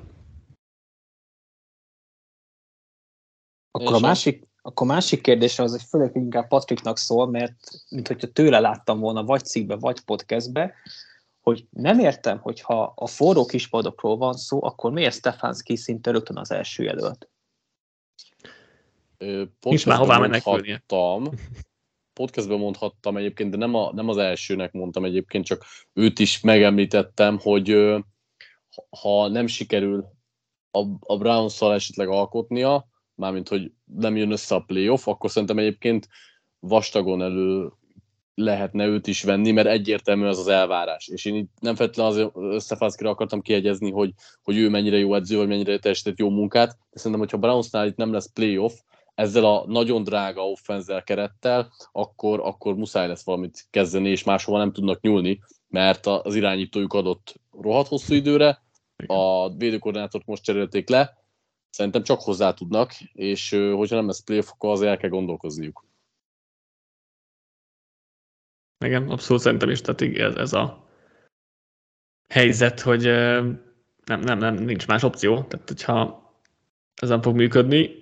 [3.71, 7.57] Akkor a másik, akkor másik kérdés az, hogy főleg inkább Patriknak szól, mert
[7.89, 10.75] mint hogyha tőle láttam volna vagy cikkbe, vagy podcastbe,
[11.41, 16.51] hogy nem értem, hogyha a forró kispadokról van szó, akkor miért Stefanski szinte rögtön az
[16.51, 17.29] első jelölt?
[19.61, 20.83] Nincs már hová menekülnie.
[22.13, 27.39] Podcastben mondhattam egyébként, de nem, a, nem az elsőnek mondtam egyébként, csak őt is megemlítettem,
[27.39, 27.95] hogy
[29.01, 30.05] ha nem sikerül
[30.71, 36.09] a, a Browns-szal esetleg alkotnia, mármint hogy nem jön össze a playoff, akkor szerintem egyébként
[36.59, 37.73] vastagon elő
[38.35, 41.09] lehetne őt is venni, mert egyértelmű az az elvárás.
[41.09, 45.37] És én itt nem feltétlenül az összefászkira akartam kiegyezni, hogy, hogy ő mennyire jó edző,
[45.37, 48.73] vagy mennyire teljesített jó munkát, de szerintem, hogyha Brownsnál itt nem lesz playoff,
[49.15, 54.73] ezzel a nagyon drága offenzel kerettel, akkor, akkor muszáj lesz valamit kezdeni, és máshova nem
[54.73, 58.63] tudnak nyúlni, mert az irányítójuk adott rohadt hosszú időre,
[59.07, 61.23] a védőkoordinátort most cserélték le,
[61.71, 65.85] szerintem csak hozzá tudnak, és hogyha nem lesz playoff, akkor azért el kell gondolkozniuk.
[68.85, 70.89] Igen, abszolút szerintem is, tehát ez, ez a
[72.29, 73.03] helyzet, hogy
[74.05, 76.23] nem, nem, nem, nincs más opció, tehát hogyha
[76.95, 78.02] ez nem fog működni,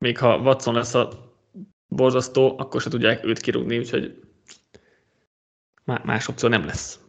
[0.00, 1.08] még ha Watson lesz a
[1.88, 4.20] borzasztó, akkor se tudják őt kirúgni, úgyhogy
[5.84, 7.00] más opció nem lesz.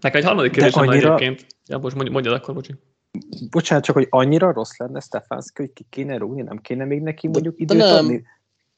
[0.00, 1.14] Nekem egy harmadik kérdés annyira...
[1.14, 1.46] egyébként.
[1.66, 2.74] Ja, most mondjad akkor, bocsi
[3.50, 7.28] bocsánat, csak hogy annyira rossz lenne Stefanski, hogy ki kéne rúgni, nem kéne még neki
[7.28, 8.04] mondjuk időt de nem.
[8.04, 8.26] adni?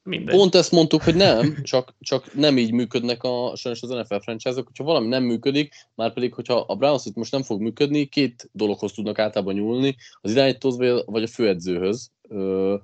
[0.02, 0.36] Mindegy.
[0.36, 4.66] Pont ezt mondtuk, hogy nem, csak, csak nem így működnek a, sajnos az NFL franchise-ok,
[4.66, 8.48] hogyha valami nem működik, már pedig, hogyha a Browns itt most nem fog működni, két
[8.52, 12.76] dologhoz tudnak általában nyúlni, az irányítóhoz vagy a főedzőhöz, ö,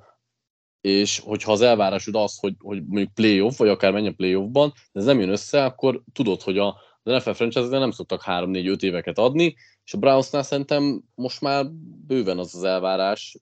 [0.87, 5.07] és hogyha az elvárásod az, hogy, hogy mondjuk playoff, vagy akár menjen playoffban, de ez
[5.07, 6.69] nem jön össze, akkor tudod, hogy a,
[7.03, 11.67] az NFL franchise nem szoktak 3-4-5 éveket adni, és a Brownsnál szerintem most már
[12.07, 13.37] bőven az az elvárás,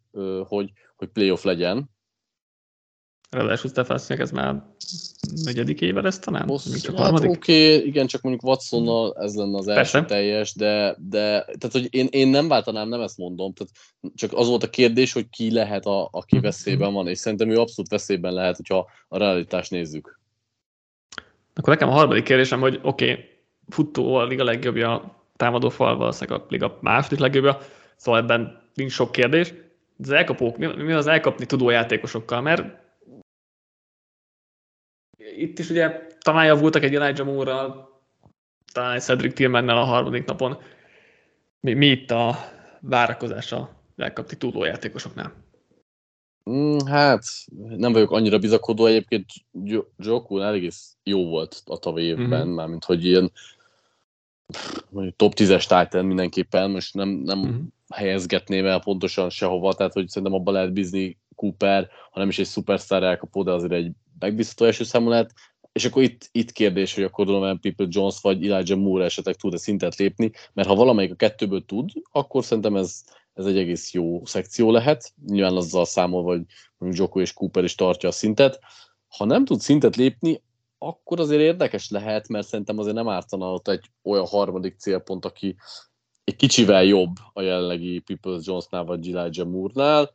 [0.44, 1.90] hogy, hogy playoff legyen,
[3.30, 4.62] Ráadásul Stefanskinek ez már
[5.44, 6.46] negyedik éve lesz talán?
[6.46, 10.04] Még csak hát oké, okay, igen, csak mondjuk Watsonnal ez lenne az első Persze.
[10.04, 13.72] teljes, de, de tehát, hogy én, én nem váltanám, nem ezt mondom, tehát
[14.14, 16.44] csak az volt a kérdés, hogy ki lehet, a, aki mhm.
[16.44, 20.20] veszélyben van, és szerintem ő abszolút veszélyben lehet, hogyha a realitást nézzük.
[21.54, 23.24] Akkor nekem a harmadik kérdésem, hogy oké, okay,
[23.68, 27.58] futó a liga legjobbja, támadó fal valószínűleg a liga második legjobbja,
[27.96, 29.54] szóval ebben nincs sok kérdés.
[29.96, 32.40] De az elkapók, mi az elkapni tudó játékosokkal?
[32.40, 32.83] Mert
[35.36, 38.00] itt is ugye talán javultak egy Elijah Moore-ral,
[38.72, 40.58] talán egy Cedric tillman a harmadik napon.
[41.60, 42.36] Mi, mi itt a
[42.80, 45.32] várakozás a elkapni tudó játékosoknál?
[46.50, 47.24] Mm, hát
[47.76, 49.26] nem vagyok annyira bizakodó, egyébként
[49.98, 52.54] Joku egész jó volt a tavalyi évben, mm-hmm.
[52.54, 53.32] mármint hogy ilyen
[54.90, 57.62] mondjuk top 10-es Titan mindenképpen, most nem, nem mm-hmm.
[57.88, 62.46] helyezgetném el pontosan sehova, tehát hogy szerintem abban lehet bízni Cooper, ha nem is egy
[62.46, 65.32] szupersztár elkapó, de azért egy megbízható első számú lehet,
[65.72, 69.56] és akkor itt, itt kérdés, hogy akkor Donovan People Jones vagy Elijah Moore esetleg tud-e
[69.56, 73.02] szintet lépni, mert ha valamelyik a kettőből tud, akkor szerintem ez,
[73.34, 75.12] ez egy egész jó szekció lehet.
[75.26, 76.42] Nyilván azzal számol, hogy
[76.78, 78.60] mondjuk Joko és Cooper is tartja a szintet.
[79.08, 80.42] Ha nem tud szintet lépni,
[80.78, 85.56] akkor azért érdekes lehet, mert szerintem azért nem ártana ott egy olyan harmadik célpont, aki
[86.24, 90.10] egy kicsivel jobb a jelenlegi Peoples Jonesnál vagy Elijah Moore-nál,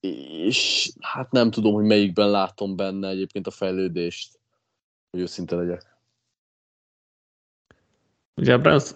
[0.00, 4.38] és hát nem tudom, hogy melyikben látom benne egyébként a fejlődést,
[5.10, 5.96] hogy őszinte legyek.
[8.34, 8.90] Ugye a Browns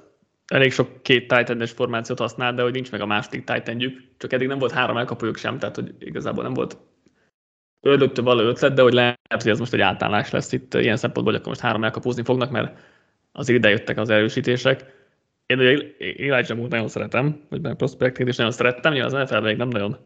[0.47, 3.79] elég sok két titan formációt használ, de hogy nincs meg a második titan
[4.19, 6.79] csak eddig nem volt három elkapójuk sem, tehát hogy igazából nem volt
[7.81, 11.33] ördögtől való ötlet, de hogy lehet, hogy ez most egy átállás lesz itt ilyen szempontból,
[11.33, 12.81] hogy akkor most három elkapózni fognak, mert
[13.33, 15.01] azért ide az erősítések.
[15.47, 19.41] Én ugye Elijah Moore nagyon szeretem, vagy benne prospecting is nagyon szerettem, nyilván az NFL
[19.41, 19.97] még nem nagyon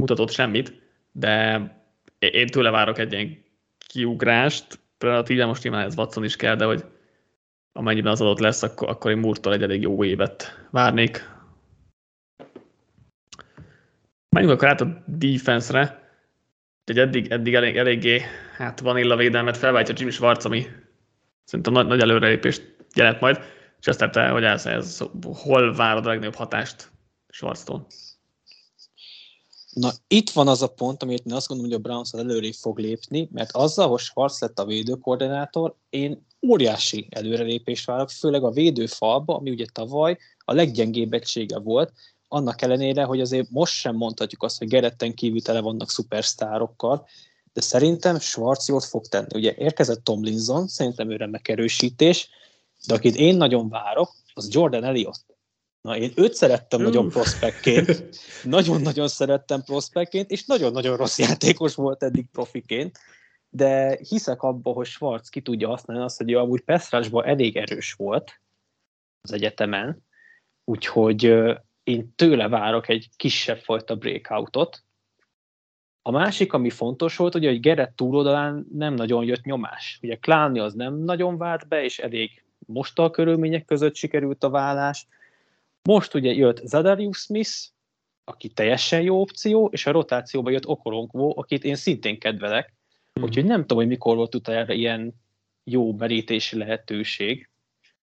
[0.00, 0.82] mutatott semmit,
[1.12, 1.60] de
[2.18, 3.44] én tőle várok egy ilyen
[3.78, 6.84] kiugrást, relatíve most nyilván ez Watson is kell, de hogy
[7.72, 11.34] amennyiben az adott lesz, akkor, akkor én Murtól egy elég jó évet várnék.
[14.28, 16.04] Menjünk akkor át a defense-re.
[16.84, 18.22] Egy eddig, eddig elég, eléggé
[18.56, 20.66] hát vanilla védelmet felváltja Jimmy Schwartz, ami
[21.44, 23.40] szerintem nagy, nagy előrelépést jelent majd.
[23.80, 26.90] És azt tette, hogy ez, ez hol várod a legnagyobb hatást
[27.28, 27.86] Schwarztól?
[29.80, 32.78] Na, itt van az a pont, amit én azt gondolom, hogy a Browns előrébb fog
[32.78, 39.36] lépni, mert azzal, hogy Schwarz lett a védőkoordinátor, én óriási előrelépést várok, főleg a védőfalba,
[39.36, 41.92] ami ugye tavaly a leggyengébb egysége volt,
[42.28, 47.06] annak ellenére, hogy azért most sem mondhatjuk azt, hogy Geretten kívül tele vannak szupersztárokkal,
[47.52, 49.34] de szerintem Schwarz jót fog tenni.
[49.34, 52.28] Ugye érkezett Tomlinson, szerintem ő remek erősítés,
[52.86, 55.35] de akit én nagyon várok, az Jordan Elliott.
[55.86, 56.86] Na, én őt szerettem Uf.
[56.86, 58.08] nagyon prospektként,
[58.56, 62.98] nagyon-nagyon szerettem prospektként, és nagyon-nagyon rossz játékos volt eddig profiként,
[63.48, 67.92] de hiszek abba, hogy Schwarz ki tudja használni azt, hogy ő amúgy Pestrásban elég erős
[67.92, 68.40] volt
[69.20, 70.02] az egyetemen,
[70.64, 71.34] úgyhogy
[71.82, 74.82] én tőle várok egy kisebb fajta breakoutot.
[76.02, 79.98] A másik, ami fontos volt, ugye, hogy Gerett túloldalán nem nagyon jött nyomás.
[80.02, 84.50] Ugye Kláni az nem nagyon vált be, és elég most a körülmények között sikerült a
[84.50, 85.06] vállás,
[85.86, 87.50] most ugye jött Zadarius Smith,
[88.24, 92.74] aki teljesen jó opció, és a rotációba jött Okoronkvó, akit én szintén kedvelek,
[93.20, 93.22] mm.
[93.22, 95.14] úgyhogy nem tudom, hogy mikor volt utána ilyen
[95.64, 97.48] jó merítési lehetőség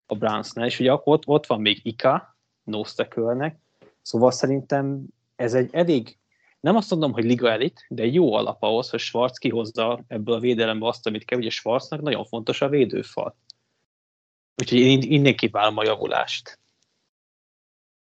[0.05, 3.59] a Brownsnál, és ugye ott, ott van még Ika, Nostekölnek,
[4.01, 5.05] szóval szerintem
[5.36, 6.17] ez egy elég,
[6.59, 10.36] nem azt mondom, hogy liga elit, de egy jó alap ahhoz, hogy Schwarz kihozza ebből
[10.36, 13.36] a védelembe azt, amit kell, ugye Schwarznak nagyon fontos a védőfal.
[14.61, 16.59] Úgyhogy én innen kiválom a javulást.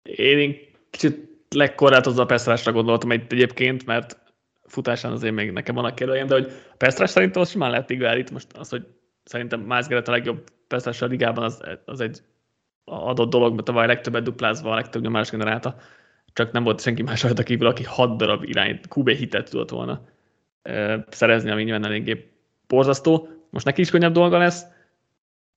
[0.03, 0.57] Én
[0.91, 4.19] kicsit legkorlátozva a Pestrásra gondoltam egy, egyébként, mert
[4.63, 8.31] futásán azért még nekem vannak kérdőjem, de hogy a Pestrás szerintem az simán lehet itt
[8.31, 8.87] most az, hogy
[9.25, 12.23] szerintem Mászgeret a legjobb Pestrás a ligában, az, az egy
[12.85, 15.77] adott dolog, mert tavaly legtöbbet duplázva, a legtöbb nyomás generálta,
[16.33, 20.01] csak nem volt senki más rajta kívül, aki hat darab irányt, QB hitet tudott volna
[21.09, 22.31] szerezni, ami nyilván eléggé
[22.67, 23.29] borzasztó.
[23.51, 24.65] Most neki is könnyebb dolga lesz,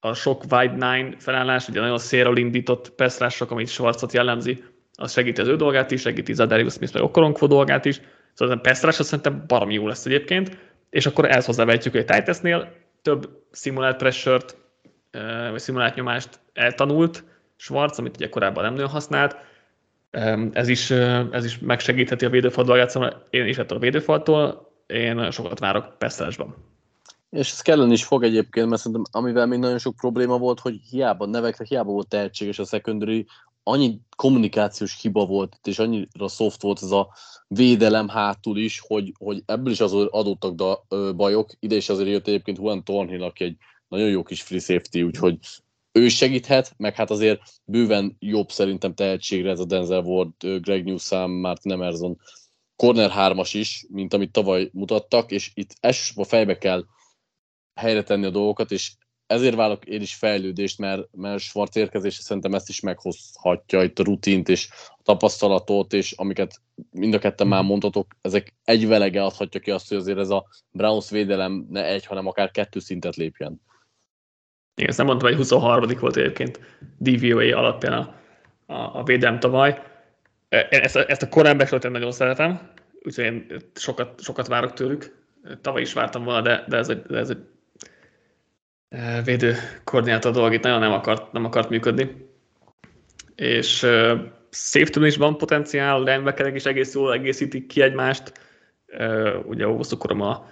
[0.06, 4.64] a sok wide nine felállás, ugye nagyon szélről indított pestrások, amit Schwarzot jellemzi,
[4.95, 8.01] az segíti az ő dolgát is, segíti Zadarius Smith meg Okoronkvo dolgát is,
[8.34, 10.58] szóval a Pestrás azt szerintem baromi jó lesz egyébként,
[10.89, 14.58] és akkor ehhez hozzávetjük, hogy a Titusnél több szimulált pressure-t,
[15.49, 17.24] vagy szimulált nyomást eltanult
[17.56, 19.38] Schwarz, amit ugye korábban nem nagyon használt,
[20.51, 20.91] ez is,
[21.32, 25.97] ez is megsegítheti a védőfal dolgát, szóval én is ettől a védőfaltól, én sokat várok
[25.97, 26.73] Pestrásban.
[27.34, 30.80] És ez kellene is fog egyébként, mert szerintem amivel még nagyon sok probléma volt, hogy
[30.90, 33.26] hiába nevekre, hiába volt tehetséges a secondary,
[33.64, 37.14] annyi kommunikációs hiba volt, és annyira soft volt ez a
[37.48, 41.50] védelem hátul is, hogy, hogy ebből is az adottak da, ö, bajok.
[41.60, 43.58] Ide is azért jött egyébként Juan Thornhill, aki egy
[43.88, 45.38] nagyon jó kis free safety, úgyhogy
[45.92, 51.32] ő segíthet, meg hát azért bőven jobb szerintem tehetségre ez a Denzel Ward, Greg Newsom,
[51.32, 52.20] Martin Emerson,
[52.76, 56.86] corner 3-as is, mint amit tavaly mutattak, és itt elsősorban fejbe kell
[57.74, 58.92] helyre tenni a dolgokat, és
[59.28, 64.04] ezért válok én is fejlődést, mert, mert Schwarz érkezése szerintem ezt is meghozhatja, itt a
[64.04, 66.62] rutint és a tapasztalatot, és amiket
[66.92, 70.46] mind a ketten már mondhatok, ezek egy velege adhatja ki azt, hogy azért ez a
[70.72, 73.62] Browns védelem ne egy, hanem akár kettő szintet lépjen.
[74.76, 76.60] Igen, ezt nem mondtam, hogy 23 volt egyébként
[76.98, 78.16] DVOA alapján a,
[78.74, 79.82] a, a védelem tavaly.
[80.50, 82.72] E, ezt a, ezt a korábbi én nagyon szeretem,
[83.02, 85.22] úgyhogy én sokat, sokat várok tőlük.
[85.62, 87.46] Tavaly is vártam volna, de, de ez egy, de ez egy
[89.24, 92.28] védő koordinátor dolog itt nagyon nem akart, nem akart működni.
[93.36, 94.20] És uh,
[94.50, 98.32] safety is van potenciál, linebackerek is egész jól egészítik ki egymást.
[98.88, 100.50] Uh, ugye óvószokorom a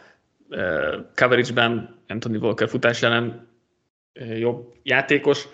[0.49, 3.49] uh, coverage-ben Anthony Walker futás ellen
[4.13, 5.47] jobb játékos.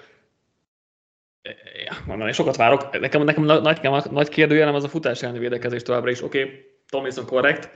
[1.86, 3.00] Ja, mondani, sokat várok.
[3.00, 6.24] Nekem, nekem nagy, nagy kérdőjelem az a futás elleni védekezés továbbra is.
[6.24, 7.70] Oké, okay, Tomlinson korrekt,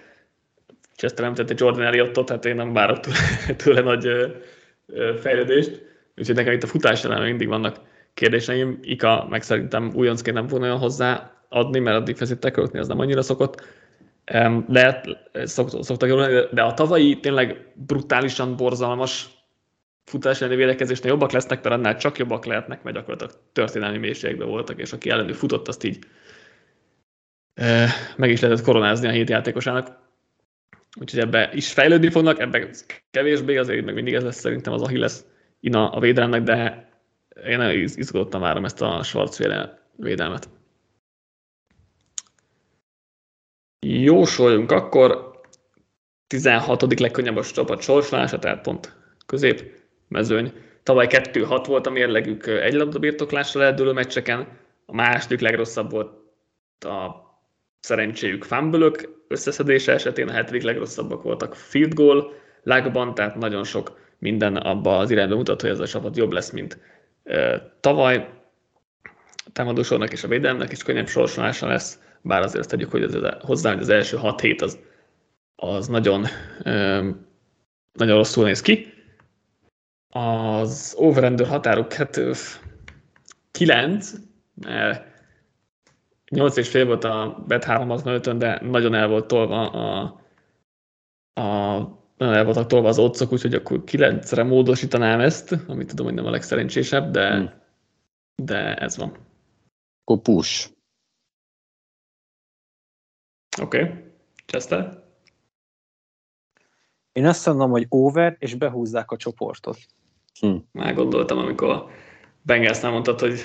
[0.95, 4.07] Chester említette Jordan Elliottot, tehát én nem várok tőle, tőle nagy
[5.19, 5.81] fejlődést.
[6.17, 7.79] Úgyhogy nekem itt a futás ellen mindig vannak
[8.13, 8.79] kérdéseim.
[8.81, 12.99] Ika meg szerintem újoncként nem volna olyan hozzá adni, mert a defensive tackle az nem
[12.99, 13.63] annyira szokott.
[14.67, 15.07] Lehet,
[15.43, 19.29] szok, szoktak jól de a tavalyi tényleg brutálisan borzalmas
[20.05, 24.79] futás elleni védekezésnél jobbak lesznek, mert annál csak jobbak lehetnek, mert gyakorlatilag történelmi mélységben voltak,
[24.79, 25.99] és aki ellenő futott, azt így
[27.53, 29.99] e, meg is lehetett koronázni a hét játékosának.
[30.99, 32.69] Úgyhogy ebbe is fejlődni fognak, ebbe
[33.11, 35.13] kevésbé, azért meg mindig ez lesz szerintem az Achilles
[35.59, 36.89] ina a védelemnek, de
[37.45, 39.47] én nagyon izgulottan várom ezt a Schwarz
[39.95, 40.49] védelmet.
[43.79, 45.39] Jósoljunk akkor
[46.27, 46.99] 16.
[46.99, 49.71] legkönnyebb csapat sorsolása, tehát pont közép
[50.07, 50.53] mezőny.
[50.83, 56.13] Tavaly 2-6 volt a mérlegük egy labda birtoklásra eldőlő meccseken, a második legrosszabb volt
[56.79, 57.30] a
[57.81, 58.91] szerencséjük fumble
[59.27, 65.11] összeszedése esetén, a hetedik legrosszabbak voltak field goal lágban, tehát nagyon sok minden abba az
[65.11, 66.79] irányba mutat, hogy ez a csapat jobb lesz, mint
[67.23, 68.29] e, tavaly.
[69.45, 73.17] A támadósornak és a védelmnek is könnyebb sorsolása lesz, bár azért azt tegyük, hogy az,
[73.41, 74.79] hozzá, hogy az első 6 hét az,
[75.55, 76.25] az nagyon,
[76.63, 77.01] e,
[77.93, 78.93] nagyon rosszul néz ki.
[80.09, 82.21] Az overrender határok, hát
[83.51, 84.11] 9,
[84.53, 85.10] mert
[86.31, 90.01] 8 és fél volt a bet 365 de nagyon el volt tolva a,
[91.33, 91.77] a
[92.17, 96.25] nagyon el voltak tolva az otcok, úgyhogy akkor 9-re módosítanám ezt, amit tudom, hogy nem
[96.25, 97.49] a legszerencsésebb, de, hmm.
[98.35, 99.17] de ez van.
[100.03, 100.69] Akkor push.
[103.61, 103.83] Oké.
[103.83, 103.95] Okay.
[104.45, 105.03] Chester?
[107.11, 109.77] Én azt mondom, hogy over, és behúzzák a csoportot.
[110.39, 110.55] Hm.
[110.71, 111.89] Már gondoltam, amikor a
[112.41, 113.39] Bengalsnál mondtad, hogy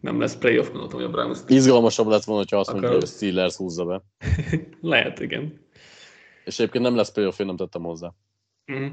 [0.00, 1.38] nem lesz playoff, gondoltam, hogy a Browns.
[1.46, 4.02] Izgalmasabb lett volna, ha azt mondja, hogy a Steelers húzza be.
[4.80, 5.66] Lehet, igen.
[6.44, 8.12] És egyébként nem lesz playoff, én nem tettem hozzá.
[8.72, 8.86] Mm.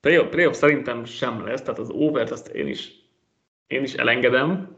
[0.00, 2.92] Playoff, playoff szerintem sem lesz, tehát az over azt én is,
[3.66, 4.76] én is elengedem.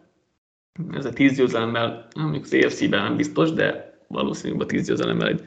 [0.92, 5.42] Ez a tíz győzelemmel, mondjuk az EFC-ben nem biztos, de valószínűleg a tíz győzelemmel egy,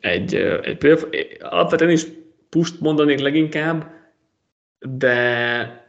[0.00, 1.04] egy, egy playoff.
[1.40, 2.06] Alapvetően is
[2.48, 3.90] pust mondanék leginkább,
[4.78, 5.85] de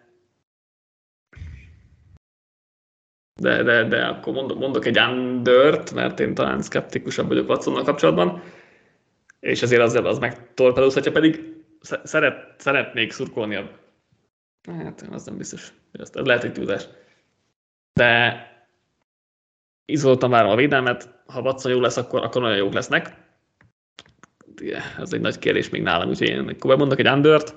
[3.37, 8.41] de, de, de akkor mondok, mondok egy undert, mert én talán szkeptikusabb vagyok Watsonnal kapcsolatban,
[9.39, 11.55] és azért az, az meg torpedózhatja, pedig
[12.03, 13.69] szeret, szeretnék szurkolni a...
[14.71, 15.73] Hát, az nem biztos.
[15.91, 16.87] Ez lehet egy túlzás.
[17.93, 18.41] De
[19.85, 23.25] izoltam várom a védelmet, ha Watson jó lesz, akkor, akkor nagyon jók lesznek.
[24.97, 27.55] Ez egy nagy kérdés még nálam, úgyhogy én akkor mondok egy undert,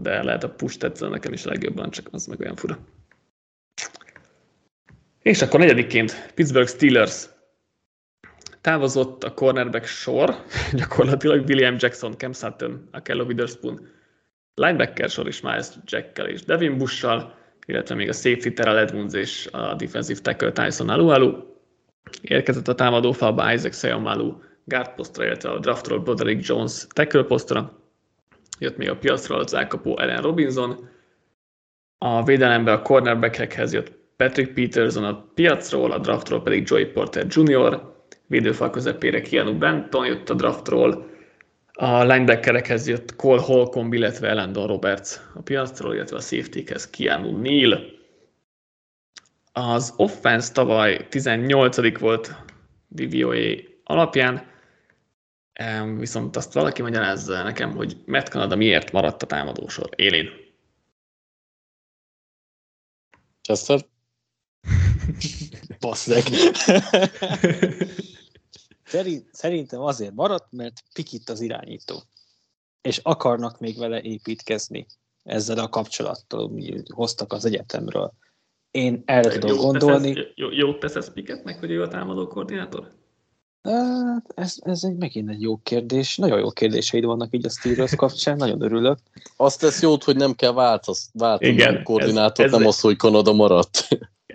[0.00, 2.78] de lehet a push tetszene nekem is legjobban, csak az meg olyan fura.
[5.22, 7.26] És akkor negyedikként Pittsburgh Steelers
[8.60, 10.44] távozott a cornerback sor,
[10.78, 13.88] gyakorlatilag William Jackson, Cam Sutton, Akello Witherspoon,
[14.54, 17.34] linebacker sor is Miles Jackkel és Devin Bush-sal,
[17.66, 21.50] illetve még a safety Terrell Edmonds és a defensive tackle Tyson Alualu.
[22.22, 27.78] Érkezett a támadó falba Isaac Sayamalu guard posztra, illetve a draftról Broderick Jones tackle posztra.
[28.58, 30.88] Jött még a piacról az elkapó Ellen Robinson,
[31.98, 37.92] a védelembe a cornerbackekhez jött Patrick Peterson a piacról, a draftról pedig Joey Porter Jr.,
[38.26, 41.10] védőfal közepére Keanu Benton jött a draftról,
[41.72, 47.80] a linebackerekhez jött Cole Holcomb, illetve Elendon Roberts a piacról, illetve a safety-hez Keanu Neal.
[49.52, 52.34] Az offense tavaly 18 volt
[52.88, 53.54] DVOA
[53.84, 54.46] alapján,
[55.98, 60.28] viszont azt valaki magyarázza nekem, hogy Matt Canada miért maradt a támadósor élén.
[63.42, 63.90] Chester?
[68.84, 72.02] Szerint, szerintem azért maradt, mert Pikit az irányító.
[72.80, 74.86] És akarnak még vele építkezni
[75.22, 78.12] ezzel a kapcsolattal, amit hoztak az egyetemről.
[78.70, 80.12] Én erre tudok gondolni.
[80.12, 82.90] Tesz ez, jó, jót tesz ez Piketnek, hogy ő a támadó koordinátor?
[83.62, 86.16] Hát, ez, ez egy, megint egy jó kérdés.
[86.16, 88.98] Nagyon jó kérdéseid vannak így a Steelers kapcsán, nagyon örülök.
[89.36, 93.32] Azt tesz jót, hogy nem kell váltani a koordinátort, ez, ez nem az, hogy Kanada
[93.32, 93.88] maradt.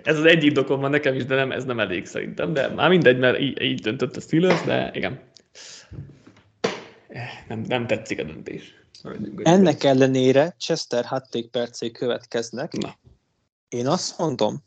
[0.08, 2.52] Ez az egyik dokom van nekem is, de nem, ez nem elég szerintem.
[2.52, 5.20] De már mindegy, mert így, így döntött a Steelers, de igen.
[7.48, 8.74] Nem, nem tetszik a döntés.
[9.42, 12.72] Ennek ellenére Chester percé következnek.
[12.72, 12.98] Na.
[13.68, 14.62] Én azt mondom,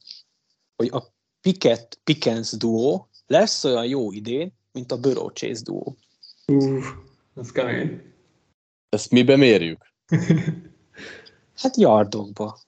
[0.75, 1.03] hogy a
[1.41, 5.97] Pickett Pickens duó lesz olyan jó idén, mint a Burrow Chase duó.
[6.47, 6.85] Uh,
[7.35, 8.01] ez kemény.
[8.89, 9.93] Ezt mibe mérjük?
[11.61, 12.59] hát yardokba.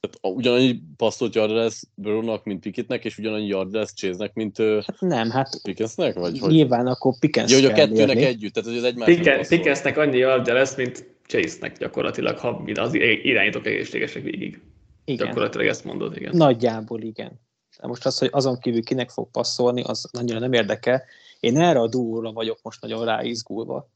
[0.00, 5.00] Tehát ugyanannyi passzot yard lesz Burrownak, mint Pickettnek, és ugyanannyi yard lesz Chase-nek, mint hát
[5.00, 6.14] nem, hát Pickensnek?
[6.14, 6.50] Vagy hogy?
[6.50, 8.24] Nyilván akkor Pickens ja, hogy a kettőnek érni.
[8.24, 12.94] együtt, tehát hogy az egymás Pickens, Pickensnek annyi yard lesz, mint Chase-nek gyakorlatilag, ha az
[12.94, 14.60] irányítók egészségesek végig.
[15.04, 15.26] Igen.
[15.26, 16.36] Gyakorlatilag ezt mondod, igen.
[16.36, 17.40] Nagyjából igen.
[17.80, 21.02] De most az, hogy azon kívül kinek fog passzolni, az annyira nem érdekel.
[21.40, 23.88] Én erre a duóra vagyok most nagyon ráizgulva.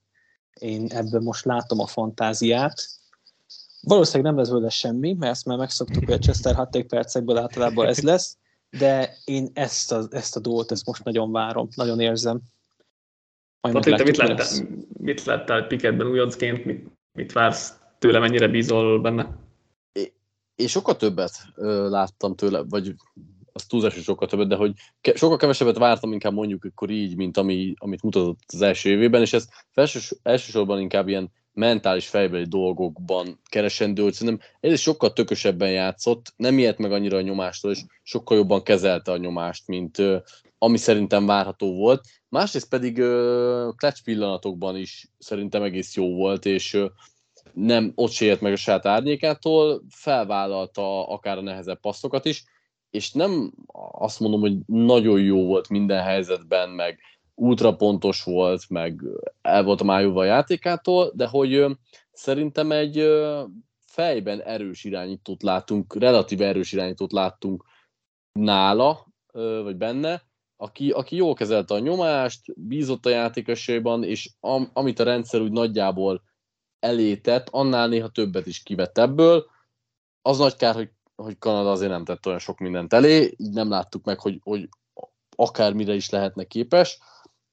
[0.61, 2.87] Én ebben most látom a fantáziát.
[3.85, 7.87] Valószínűleg nem lesz vele semmi, mert ezt már megszoktuk, hogy a Chester 6 percekből általában
[7.87, 8.39] ez lesz,
[8.79, 12.41] de én ezt a, ezt a duót ezt most nagyon várom, nagyon érzem.
[13.61, 14.47] Majd Pati, te mit láttál,
[14.93, 19.39] mit láttál Piketben újoncként, mit, mit vársz tőle, mennyire bízol benne?
[20.55, 22.95] Én sokkal többet ö, láttam tőle, vagy
[23.53, 27.17] az túlzás, hogy sokkal többet, de hogy ke- sokkal kevesebbet vártam inkább mondjuk akkor így,
[27.17, 32.45] mint ami, amit mutatott az első évében, és ez felsős, elsősorban inkább ilyen mentális fejbeli
[32.45, 37.83] dolgokban keresendő, hogy szerintem ez sokkal tökösebben játszott, nem ilyet meg annyira a nyomástól, és
[38.03, 40.03] sokkal jobban kezelte a nyomást, mint
[40.59, 42.05] ami szerintem várható volt.
[42.29, 42.95] Másrészt pedig
[43.77, 46.79] clutch pillanatokban is szerintem egész jó volt, és
[47.53, 52.45] nem ott sért meg a saját árnyékától, felvállalta akár a nehezebb passzokat is,
[52.91, 53.53] és nem
[53.93, 56.99] azt mondom, hogy nagyon jó volt minden helyzetben, meg
[57.35, 59.01] ultrapontos volt, meg
[59.43, 61.67] el volt a májúva a játékától, de hogy
[62.13, 63.09] szerintem egy
[63.87, 67.65] fejben erős irányítót láttunk, relatív erős irányítót láttunk
[68.33, 69.07] nála,
[69.63, 70.23] vagy benne,
[70.57, 75.53] aki, aki jól kezelte a nyomást, bízott a játékosaiban, és am, amit a rendszer úgy
[75.53, 76.23] nagyjából
[76.79, 79.47] elétett, annál néha többet is kivett ebből.
[80.23, 83.69] Az nagy kár, hogy, hogy Kanada azért nem tett olyan sok mindent elé, így nem
[83.69, 84.69] láttuk meg, hogy, hogy
[85.37, 86.99] akármire is lehetne képes.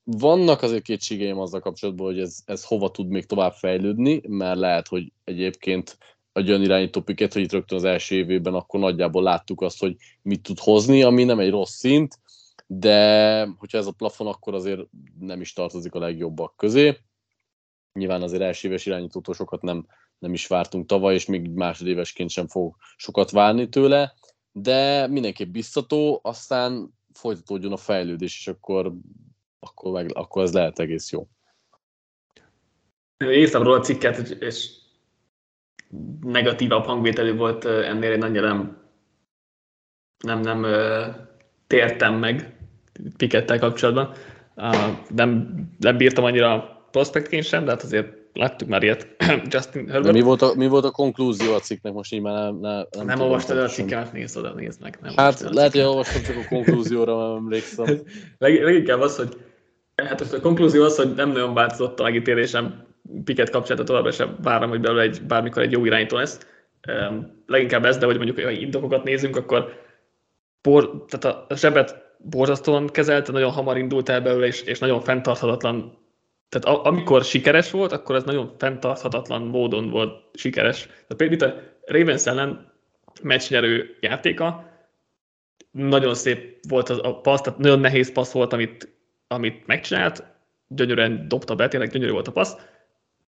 [0.03, 4.87] Vannak azért kétségeim azzal kapcsolatban, hogy ez, ez hova tud még tovább fejlődni, mert lehet,
[4.87, 5.97] hogy egyébként
[6.33, 9.95] a olyan irányító piket, hogy itt rögtön az első évében akkor nagyjából láttuk azt, hogy
[10.21, 12.19] mit tud hozni, ami nem egy rossz szint,
[12.67, 14.81] de hogyha ez a plafon, akkor azért
[15.19, 16.97] nem is tartozik a legjobbak közé.
[17.93, 19.87] Nyilván azért első éves irányítótól sokat nem,
[20.19, 24.13] nem is vártunk tavaly, és még másodévesként sem fog sokat várni tőle,
[24.51, 28.93] de mindenképp biztató, aztán folytatódjon a fejlődés, és akkor,
[29.61, 31.27] akkor, meg, akkor ez lehet egész jó.
[33.25, 34.69] Írtam róla a cikket, és
[36.21, 38.77] negatívabb hangvételű volt ennél, én annyira nem,
[40.23, 40.65] nem, nem
[41.67, 42.55] tértem meg
[43.17, 44.13] Pikettel kapcsolatban.
[45.15, 49.07] Nem, nem bírtam annyira prospektként sem, de hát azért láttuk már ilyet
[49.51, 50.03] Justin Herbert.
[50.03, 51.93] De mi volt, a, mi volt a konklúzió a cikknek?
[51.93, 54.97] Most így már nem, nem, nem, nem olvastad el a cikket, nézd oda, nézd meg.
[55.01, 57.85] Nem hát lehet, hogy olvastam csak a konklúzióra, nem emlékszem.
[58.37, 59.37] Leg, leginkább az, hogy
[60.05, 62.89] hát a konklúzió az, hogy nem nagyon változott a megítélésem
[63.23, 66.47] Piket kapcsolatban továbbra sem várom, hogy belőle egy, bármikor egy jó irányító lesz.
[66.87, 69.73] Um, leginkább ez, de hogy mondjuk, ha indokokat nézünk, akkor
[70.61, 75.99] por, tehát a zsebet borzasztóan kezelte, nagyon hamar indult el belőle, és, és nagyon fenntarthatatlan
[76.51, 80.85] tehát a, amikor sikeres volt, akkor ez nagyon fenntarthatatlan módon volt sikeres.
[80.85, 82.71] Tehát például a Ravens ellen
[83.21, 84.69] meccsnyerő játéka,
[85.71, 88.89] nagyon szép volt az a passz, tehát nagyon nehéz passz volt, amit,
[89.31, 90.23] amit megcsinált,
[90.67, 92.55] gyönyörűen dobta be, tényleg gyönyörű volt a passz,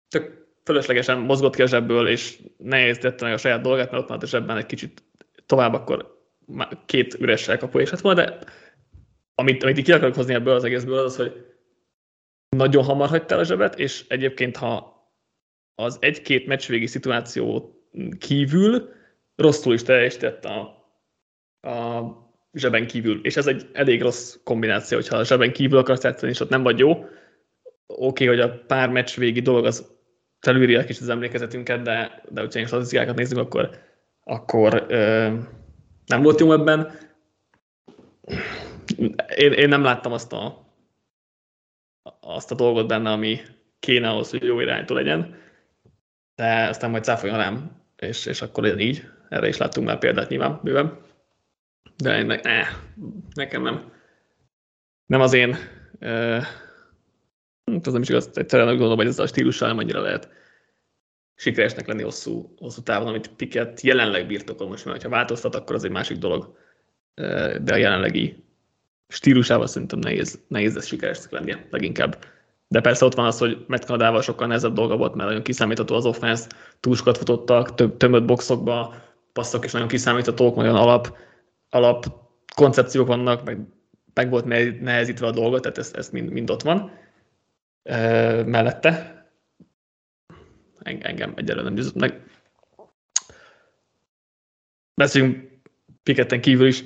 [0.08, 4.08] csak fölöslegesen mozgott ki a zsebből, és nehéz tette meg a saját dolgát, mert ott
[4.08, 5.02] már a zsebben egy kicsit
[5.46, 6.26] tovább, akkor
[6.86, 8.38] két üres elkapó és hát volna, de
[9.34, 11.46] amit, amit ki akarok hozni ebből az egészből, az az, hogy
[12.56, 14.96] nagyon hamar hagyta el a zsebet, és egyébként, ha
[15.74, 17.74] az egy-két meccsvégi szituáció
[18.18, 18.92] kívül
[19.36, 20.60] rosszul is teljesített a,
[21.60, 22.02] a
[22.52, 26.40] zseben kívül, és ez egy elég rossz kombináció, hogyha a zseben kívül akarsz játszani, és
[26.40, 26.90] ott nem vagy jó.
[26.90, 27.08] Oké,
[27.86, 29.96] okay, hogy a pár meccs végi dolog az
[30.40, 33.70] felülírja kis az emlékezetünket, de, de hogyha a statisztikákat nézzük, akkor,
[34.24, 35.32] akkor ö,
[36.06, 36.90] nem volt jó ebben.
[39.36, 40.66] Én, én nem láttam azt a,
[42.20, 43.40] azt a dolgot benne, ami
[43.78, 45.36] kéne ahhoz, hogy jó iránytó legyen,
[46.34, 49.08] de aztán majd cáfoljon rám, és, és akkor így.
[49.28, 50.98] Erre is láttunk már példát nyilván bőven.
[51.96, 52.62] De én, ne,
[53.34, 53.92] nekem nem.
[55.06, 55.56] Nem az én
[56.00, 56.44] uh,
[57.82, 60.28] az nem is igaz, egyszerűen úgy gondolom, hogy ez a stílussal nem annyira lehet
[61.34, 65.84] sikeresnek lenni hosszú, hosszú távon, amit Piket jelenleg birtokol most, mert ha változtat, akkor az
[65.84, 66.56] egy másik dolog.
[67.62, 68.44] De a jelenlegi
[69.08, 72.24] stílusával szerintem nehéz, nehéz ez sikeresnek lennie leginkább.
[72.68, 75.94] De persze ott van az, hogy Matt Kanadával sokkal nehezebb dolga volt, mert nagyon kiszámítható
[75.94, 76.46] az offense,
[76.80, 78.94] túl sokat futottak, több, tömött boxokba,
[79.32, 81.16] passzok is nagyon kiszámíthatók, nagyon alap,
[81.70, 82.04] alap
[82.54, 83.58] koncepciók vannak, meg,
[84.14, 84.44] meg volt
[84.80, 86.90] nehezítve a dolgot, tehát ez, ez mind, mind ott van
[87.82, 89.16] e, mellette.
[90.82, 92.22] Engem egyelőre nem győzött meg.
[94.94, 95.60] Beszéljünk
[96.02, 96.84] Piketten kívül is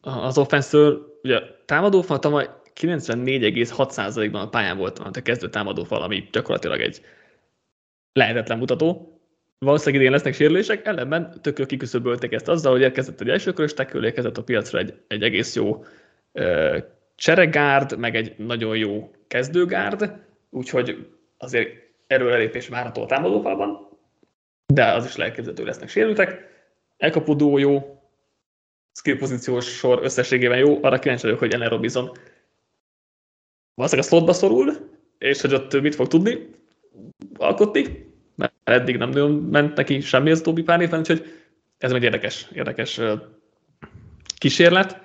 [0.00, 1.18] az offenszről.
[1.22, 2.48] Ugye támadófal tavaly
[2.80, 7.00] 94,6%-ban a pályán volt a kezdő támadófal, ami gyakorlatilag egy
[8.12, 9.11] lehetetlen mutató.
[9.62, 14.36] Valószínűleg idén lesznek sérülések, ellenben tökről kiküszöbölték ezt azzal, hogy érkezett egy elsőkörös tekül, érkezett
[14.36, 15.84] a piacra egy, egy egész jó
[16.32, 16.78] ö,
[17.14, 20.12] cseregárd, meg egy nagyon jó kezdőgárd,
[20.50, 21.08] úgyhogy
[21.38, 21.68] azért
[22.06, 23.88] erőrelépés várható a támadófalban,
[24.66, 26.48] de az is hogy lesznek sérültek.
[26.96, 28.02] Elkapudó jó,
[28.92, 32.10] skill pozíciós sor összességében jó, arra kíváncsi vagyok, hogy Ellen Robinson
[33.74, 34.72] valószínűleg a slotba szorul,
[35.18, 36.50] és hogy ott mit fog tudni
[37.36, 38.11] alkotni,
[38.42, 41.24] mert eddig nem nagyon ment neki semmi az utóbbi pár évben, úgyhogy
[41.78, 43.00] ez egy érdekes, érdekes
[44.38, 45.00] kísérlet,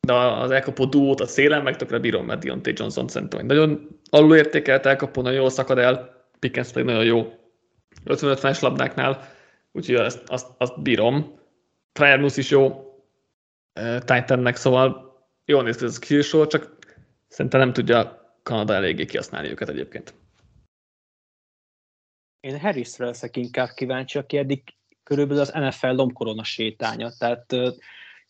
[0.00, 3.88] de az elkapó duót a szélen meg tökre bírom, mert Deontay Johnson szerintem hogy nagyon
[4.10, 7.32] alulértékelt elkapó, nagyon jól szakad el, Pickens pedig nagyon jó
[8.06, 9.28] 55-es labdáknál,
[9.72, 11.38] úgyhogy azt, azt, azt bírom.
[11.92, 12.92] Fryermus is jó
[14.04, 16.76] Titannek, szóval jól néz ki ez a skillsor, csak
[17.28, 20.14] szerintem nem tudja Kanada eléggé kihasználni őket egyébként.
[22.42, 24.62] Én Harrisre leszek inkább kíváncsi, aki eddig
[25.02, 27.46] körülbelül az NFL lomkorona sétánya, tehát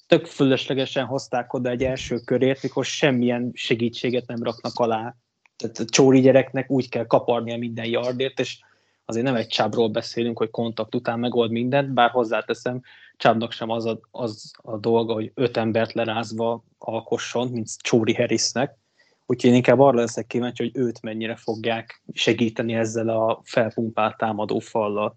[0.06, 5.14] tök fölöslegesen hozták oda egy első körért, mikor semmilyen segítséget nem raknak alá.
[5.56, 8.58] Tehát a csóri gyereknek úgy kell kaparnia minden yardért, és
[9.04, 12.80] azért nem egy csábról beszélünk, hogy kontakt után megold mindent, bár hozzáteszem,
[13.16, 18.78] csábnak sem az a, az a dolga, hogy öt embert lerázva alkosson, mint Csóri Harrisnek.
[19.26, 24.58] Úgyhogy én inkább arra leszek kíváncsi, hogy őt mennyire fogják segíteni ezzel a felpumpált támadó
[24.58, 25.16] fallal.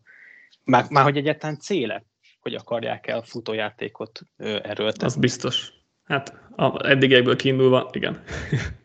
[0.64, 2.06] Már, már hogy egyáltalán céle,
[2.40, 5.06] hogy akarják el futójátékot erőltetni.
[5.06, 5.74] Az biztos.
[6.04, 8.24] Hát a eddigiekből kiindulva, igen.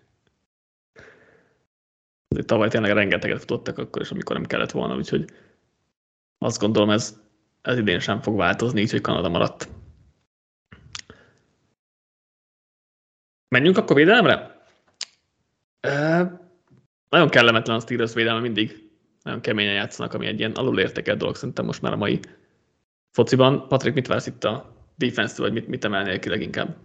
[2.29, 5.31] Azért tavaly tényleg rengeteget futottak akkor is, amikor nem kellett volna, úgyhogy
[6.39, 7.21] azt gondolom ez,
[7.63, 9.69] ez idén sem fog változni, így hogy Kanada maradt.
[13.49, 14.60] Menjünk akkor védelemre?
[17.09, 18.91] Nagyon kellemetlen a Steelers védelme mindig.
[19.23, 22.21] Nagyon keményen játszanak, ami egy ilyen alulértékelt dolog szerintem most már a mai
[23.11, 23.69] fociban.
[23.69, 26.77] Patrik, mit vársz itt a defense vagy mit, mit emelnél ki leginkább?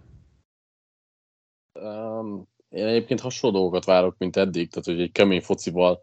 [1.80, 6.02] Um, én egyébként hasonló dolgokat várok, mint eddig, tehát hogy egy kemény focival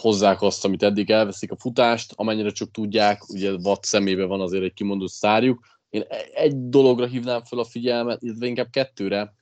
[0.00, 4.64] hozzák azt, amit eddig elveszik a futást, amennyire csak tudják, ugye Watt szemébe van azért
[4.64, 5.66] egy kimondott szárjuk.
[5.88, 9.34] Én e- egy dologra hívnám fel a figyelmet, illetve inkább kettőre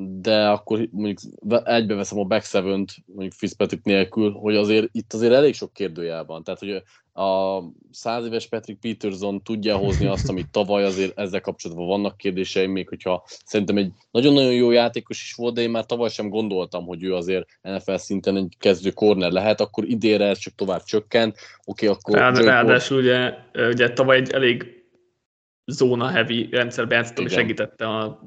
[0.00, 1.18] de akkor mondjuk
[1.64, 6.44] egybeveszem a back seven mondjuk Fitzpatrick nélkül, hogy azért itt azért elég sok kérdőjel van.
[6.44, 6.82] Tehát, hogy
[7.24, 12.70] a száz éves Patrick Peterson tudja hozni azt, amit tavaly azért ezzel kapcsolatban vannak kérdéseim,
[12.70, 16.86] még hogyha szerintem egy nagyon-nagyon jó játékos is volt, de én már tavaly sem gondoltam,
[16.86, 21.36] hogy ő azért NFL szinten egy kezdő corner lehet, akkor idénre ez csak tovább csökkent.
[21.64, 22.18] Oké, okay, akkor...
[22.18, 23.34] Ráad, ráadásul ugye,
[23.68, 24.84] ugye tavaly egy elég
[25.66, 28.20] zóna heavy rendszerben játszottam, és segítette a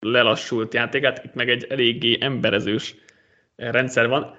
[0.00, 2.94] lelassult játékát, itt meg egy eléggé emberezős
[3.56, 4.38] rendszer van.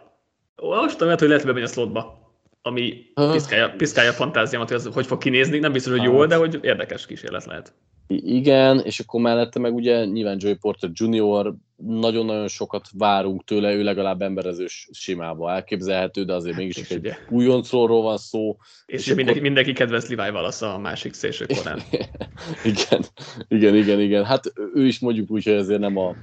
[0.55, 5.05] Most lehet, hogy lehet bemenni a slotba, ami piszkálja, piszkálja a fantáziámat, hogy az hogy
[5.05, 5.59] fog kinézni.
[5.59, 7.73] Nem biztos, hogy jól, de hogy érdekes kísérlet lehet.
[8.11, 11.53] Igen, és akkor mellette meg ugye nyilván Joey Porter Jr.
[11.75, 18.01] nagyon-nagyon sokat várunk tőle, ő legalább emberezős simába elképzelhető, de azért hát, mégis egy újoncról
[18.01, 18.57] van szó.
[18.85, 19.41] És, és mindenki, akkor...
[19.41, 21.81] mindenki kedves Levi Valasz a másik szélső korán.
[22.71, 23.05] igen,
[23.47, 24.25] igen, igen, igen.
[24.25, 26.15] Hát ő is mondjuk úgy, hogy ezért nem a,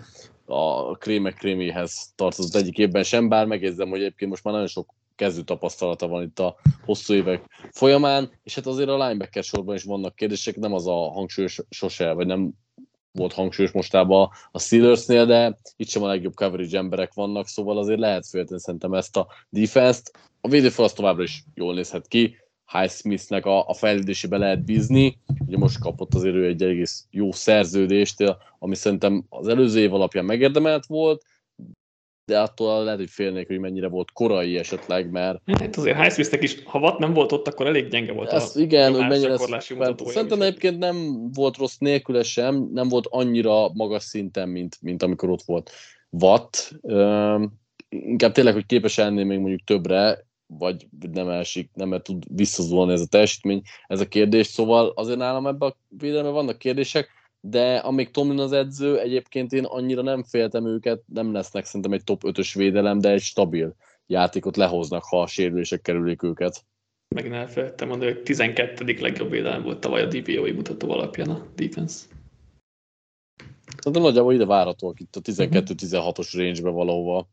[0.44, 4.94] a krémek kréméhez tartozott egyik évben sem, bár megjegyzem, hogy egyébként most már nagyon sok
[5.16, 9.82] kezdő tapasztalata van itt a hosszú évek folyamán, és hát azért a linebacker sorban is
[9.82, 12.52] vannak kérdések, nem az a hangsúly sose, vagy nem
[13.12, 17.98] volt hangsúlyos mostában a Steelersnél, de itt sem a legjobb coverage emberek vannak, szóval azért
[17.98, 20.10] lehet félteni szerintem ezt a defense-t.
[20.40, 22.36] A védőfal továbbra is jól nézhet ki,
[22.72, 25.18] Highsmithnek a, a fejlődésébe lehet bízni.
[25.46, 30.24] Ugye most kapott azért ő egy egész jó szerződést, ami szerintem az előző év alapján
[30.24, 31.22] megérdemelt volt,
[32.26, 35.40] de attól lehet, hogy félnék, hogy mennyire volt korai esetleg, mert...
[35.58, 38.60] Hát azért Highsmithnek is, ha Watt nem volt ott, akkor elég gyenge volt Ezt, a
[38.60, 39.66] igen, hogy mennyire ez,
[40.04, 45.30] Szerintem egyébként nem volt rossz nélküle sem, nem volt annyira magas szinten, mint, mint amikor
[45.30, 45.70] ott volt
[46.10, 46.70] Watt.
[46.82, 47.52] Üm,
[47.88, 53.00] inkább tényleg, hogy képes ennél még mondjuk többre, vagy nem elsik, nem tud visszazulni ez
[53.00, 54.46] a teljesítmény, ez a kérdés.
[54.46, 57.08] Szóval azért nálam ebben a védelemben vannak kérdések,
[57.48, 62.04] de amíg Tomlin az edző, egyébként én annyira nem féltem őket, nem lesznek szerintem egy
[62.04, 63.74] top 5-ös védelem, de egy stabil
[64.06, 66.64] játékot lehoznak, ha a sérülések kerülik őket.
[67.14, 68.84] Megint elfelejtettem mondani, hogy 12.
[68.84, 72.06] legjobb védelem volt tavaly a DVOI mutató alapján a defense.
[73.90, 77.28] De nagyjából ide várhatóak itt a 12-16-os range-be valahova.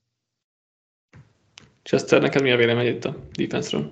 [1.84, 3.92] Chester, neked mi a vélemény itt a defense-ről?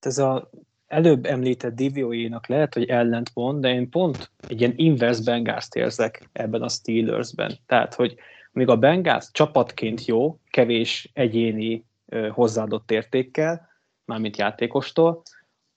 [0.00, 0.50] Ez a
[0.88, 6.62] előbb említett DVOI-nak lehet, hogy ellentmond, de én pont egy ilyen inverse Bengals érzek ebben
[6.62, 7.58] a Steelersben.
[7.66, 8.16] Tehát, hogy
[8.52, 13.68] még a Bengals csapatként jó, kevés egyéni ö, hozzáadott értékkel,
[14.04, 15.22] mármint játékostól,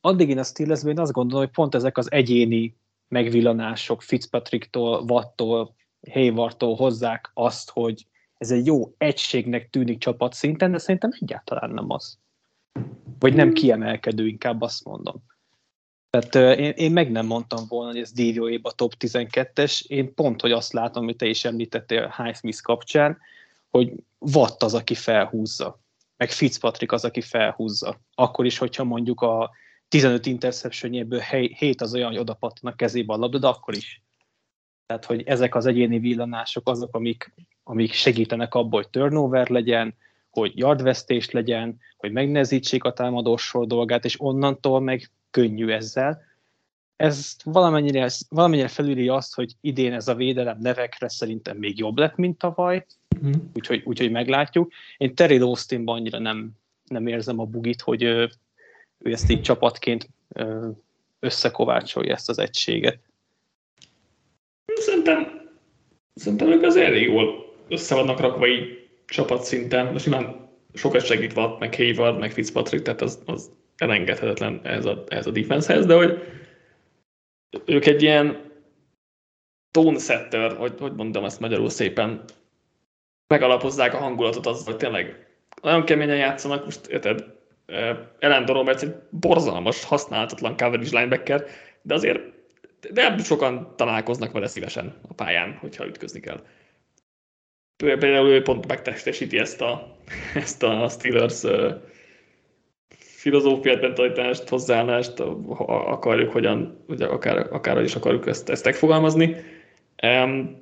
[0.02, 2.76] addig én a Steelersben azt gondolom, hogy pont ezek az egyéni
[3.08, 5.76] megvillanások Fitzpatricktól, Wattól,
[6.12, 8.06] Haywardtól hozzák azt, hogy
[8.38, 12.20] ez egy jó egységnek tűnik csapatszinten, de szerintem egyáltalán nem az.
[13.19, 15.23] Vagy nem kiemelkedő, inkább azt mondom.
[16.10, 20.52] Tehát én, én meg nem mondtam volna, hogy ez DVOA-ba top 12-es, én pont, hogy
[20.52, 23.18] azt látom, amit te is említettél Highsmith kapcsán,
[23.69, 25.80] hogy Watt az, aki felhúzza,
[26.18, 27.99] meg Fitzpatrick az, aki felhúzza.
[28.15, 29.52] Akkor is, hogyha mondjuk a
[29.88, 34.02] 15 interceptionjéből 7 az olyan, hogy oda a kezébe a labda, de akkor is.
[34.85, 37.34] Tehát, hogy ezek az egyéni villanások azok, amik,
[37.64, 39.95] amik segítenek abból, hogy turnover legyen,
[40.32, 46.22] hogy yardvesztés legyen, hogy megnehezítsék a támadósor dolgát, és onnantól meg könnyű ezzel.
[46.95, 52.16] Ez valamennyire, valamennyire felülírja azt, hogy idén ez a védelem nevekre szerintem még jobb lett,
[52.16, 52.86] mint tavaly,
[53.26, 53.32] mm.
[53.53, 54.72] úgyhogy, úgyhogy meglátjuk.
[54.98, 56.52] Én Terry Austinban annyira nem,
[56.86, 58.30] nem érzem a bugit, hogy ő,
[58.98, 60.10] ő ezt így csapatként
[61.20, 62.99] összekovácsolja ezt az egységet.
[64.66, 65.49] Szerintem,
[66.16, 71.60] szerintem ők azért elég jól össze vannak rakva így csapatszinten, most nyilván sokat segít Watt,
[71.60, 76.19] meg Hayward, meg Fitzpatrick, tehát az, az elengedhetetlen ez a, ez a defensehez, de hogy
[77.65, 78.52] ők egy ilyen
[79.72, 82.23] tone setter, hogy, hogy mondom ezt magyarul szépen,
[83.28, 85.28] megalapozzák a hangulatot azzal, hogy tényleg
[85.61, 87.23] nagyon keményen játszanak, most érted,
[88.19, 91.45] Ellen Roberts egy borzalmas, használhatatlan coverage linebacker,
[91.82, 92.19] de azért
[92.91, 96.44] de sokan találkoznak vele szívesen a pályán, hogyha ütközni kell
[97.82, 99.98] például ő pont megtestesíti ezt a,
[100.36, 101.44] ezt a Steelers
[102.98, 105.20] filozófiát, mentalitást, hozzáállást,
[105.68, 109.36] akarjuk, hogyan, ugye akár, akár is akarjuk ezt, ezt megfogalmazni.
[110.03, 110.60] Um,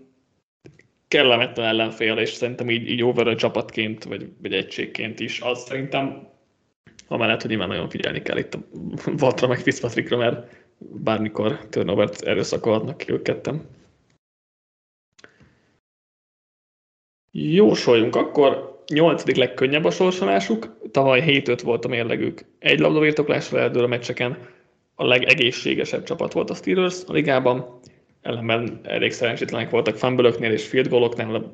[1.08, 6.28] kellemetlen ellenfél, és szerintem így, így overall csapatként, vagy, vagy egységként is, az szerintem
[7.08, 8.60] amellett, hogy nyilván nagyon figyelni kell itt a
[9.18, 10.48] Vatra meg Fitzpatrickra, mert
[10.78, 13.66] bármikor turnover-t erőszakolhatnak ki ők kettem.
[17.32, 18.78] Jósoljunk akkor.
[18.88, 20.78] Nyolcadik legkönnyebb a sorsolásuk.
[20.92, 22.46] Tavaly 7-5 volt a mérlegük.
[22.60, 24.38] Egy labdavértoklásra eldől a meccseken.
[24.96, 27.80] A legegészségesebb csapat volt a Steelers a ligában.
[28.22, 31.54] Ellenben elég szerencsétlenek voltak fumble és field goaloknál,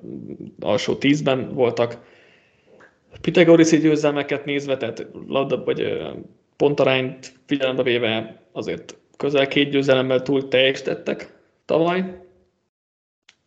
[0.59, 1.97] alsó tízben voltak.
[3.21, 5.97] Pitagoriszi győzelmeket nézve, tehát labda vagy
[6.57, 11.33] pontarányt figyelembe véve azért közel két győzelemmel túl teljesítettek
[11.65, 12.24] tavaly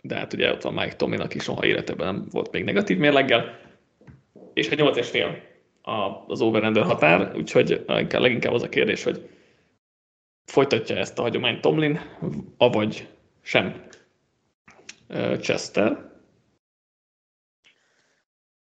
[0.03, 3.59] de hát ugye ott van Mike Tomlin, aki soha életében nem volt még negatív mérleggel,
[4.53, 5.43] és egy 8 fél
[6.27, 9.29] az over határ, úgyhogy leginkább az a kérdés, hogy
[10.45, 12.01] folytatja ezt a hagyományt Tomlin,
[12.57, 13.09] avagy
[13.41, 13.87] sem
[15.41, 16.07] Chester.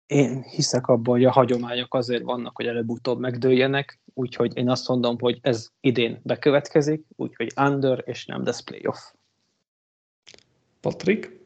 [0.05, 5.19] Én hiszek abban, hogy a hagyományok azért vannak, hogy előbb-utóbb megdőljenek, úgyhogy én azt mondom,
[5.19, 8.99] hogy ez idén bekövetkezik, úgyhogy under és nem lesz playoff.
[10.81, 11.37] Patrik?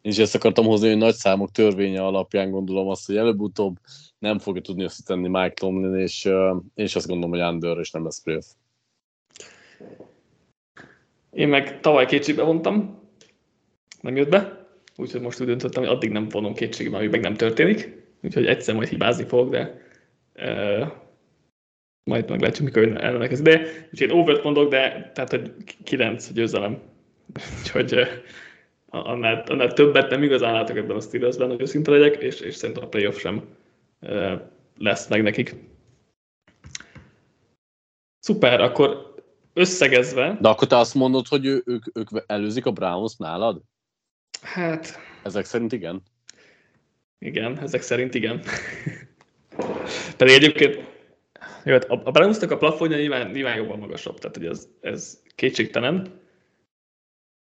[0.00, 3.76] Én is ezt akartam hozni, hogy nagy számok törvénye alapján gondolom azt, hogy előbb-utóbb
[4.18, 8.04] nem fogja tudni összetenni Mike Tomlin, és uh, is azt gondolom, hogy under, és nem
[8.04, 8.46] lesz playoff.
[11.30, 13.00] Én meg tavaly kétségbe vontam,
[14.00, 14.66] nem jött be,
[14.96, 18.74] úgyhogy most úgy döntöttem, hogy addig nem vonom kétségbe, amíg meg nem történik, úgyhogy egyszer
[18.74, 19.80] majd hibázni fogok, de
[20.34, 20.88] uh,
[22.04, 23.44] majd meglátjuk, mikor ellenkezik.
[23.44, 23.60] De
[23.92, 25.52] úgyhogy én overt mondok, de tehát, hogy
[25.84, 26.82] 9 győzelem
[27.58, 27.94] Úgyhogy
[28.90, 32.84] annál, annál többet nem igazán látok ebben a Steelersben, hogy őszinte legyek, és, és szerintem
[32.84, 33.42] a playoff sem
[34.78, 35.54] lesz meg nekik.
[38.18, 39.14] Szuper, akkor
[39.52, 40.38] összegezve...
[40.40, 43.60] De akkor te azt mondod, hogy ő, ők, ők előzik a Browns nálad?
[44.42, 44.98] Hát...
[45.22, 46.02] Ezek szerint igen?
[47.18, 48.40] Igen, ezek szerint igen.
[50.16, 50.74] Pedig egyébként
[51.64, 55.22] jó, hát a, a Brownsnak a plafonja nyilván, nyilván jobban magasabb, tehát hogy ez, ez
[55.34, 56.20] kétségtelen.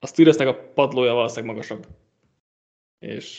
[0.04, 1.86] A Steelersnek a padlója valószínűleg magasabb.
[2.98, 3.36] És,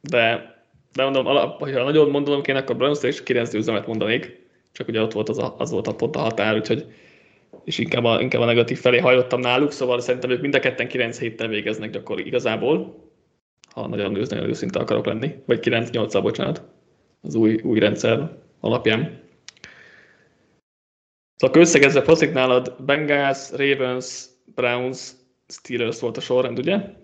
[0.00, 0.54] de,
[0.92, 5.12] de mondom, ha nagyon mondom kéne, akkor Browns is 9 győzelmet mondanék, csak ugye ott
[5.12, 6.86] volt az, a, az volt a pont a határ, úgyhogy
[7.64, 10.88] és inkább a, inkább a negatív felé hajlottam náluk, szóval szerintem ők mind a ketten
[10.88, 13.08] 9 héttel végeznek gyakori igazából,
[13.70, 16.62] ha nagyon nagyon őszinte akarok lenni, vagy 9 8 bocsánat,
[17.22, 19.20] az új, új rendszer alapján.
[21.36, 24.24] Szóval összegezve Proszik nálad Bengals, Ravens,
[24.54, 25.20] Browns,
[25.52, 26.94] Steelers volt a sorrend, ugye?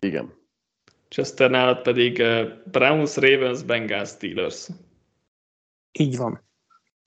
[0.00, 0.32] Igen.
[1.08, 4.68] Chester nálad pedig eh, Browns, Ravens, Bengals, Steelers.
[5.92, 6.46] Így van.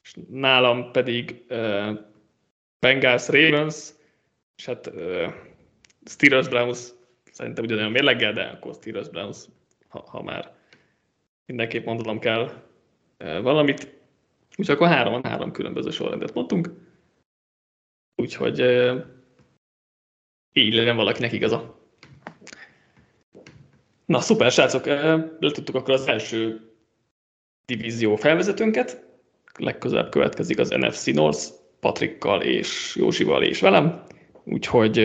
[0.03, 1.99] És nálam pedig uh,
[2.79, 3.93] Bengals, Ravens,
[4.55, 5.33] és hát uh,
[6.05, 6.89] Steelers, Browns
[7.31, 9.45] szerintem ugyanolyan mérleggel, de akkor Steelers, Browns,
[9.87, 10.55] ha, ha már
[11.45, 13.99] mindenképp mondanom kell uh, valamit.
[14.57, 16.69] Úgyhogy akkor három, három különböző sorrendet mondtunk.
[18.15, 19.05] Úgyhogy uh,
[20.53, 21.79] így legyen valakinek igaza.
[24.05, 26.71] Na, szuper, srácok, le tudtuk akkor az első
[27.65, 29.05] divízió felvezetőnket.
[29.57, 31.47] Legközelebb következik az NFC North,
[31.79, 34.03] Patrikkal és Józsival és velem.
[34.43, 34.97] Úgyhogy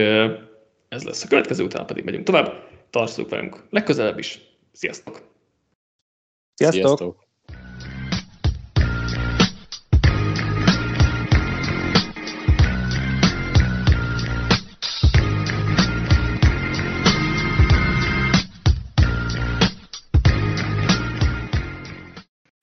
[0.88, 2.68] ez lesz a következő, utána pedig megyünk tovább.
[2.90, 4.40] Tartsuk velünk legközelebb is.
[4.72, 5.20] Sziasztok!
[6.54, 6.82] Sziasztok!
[6.82, 7.25] Sziasztok.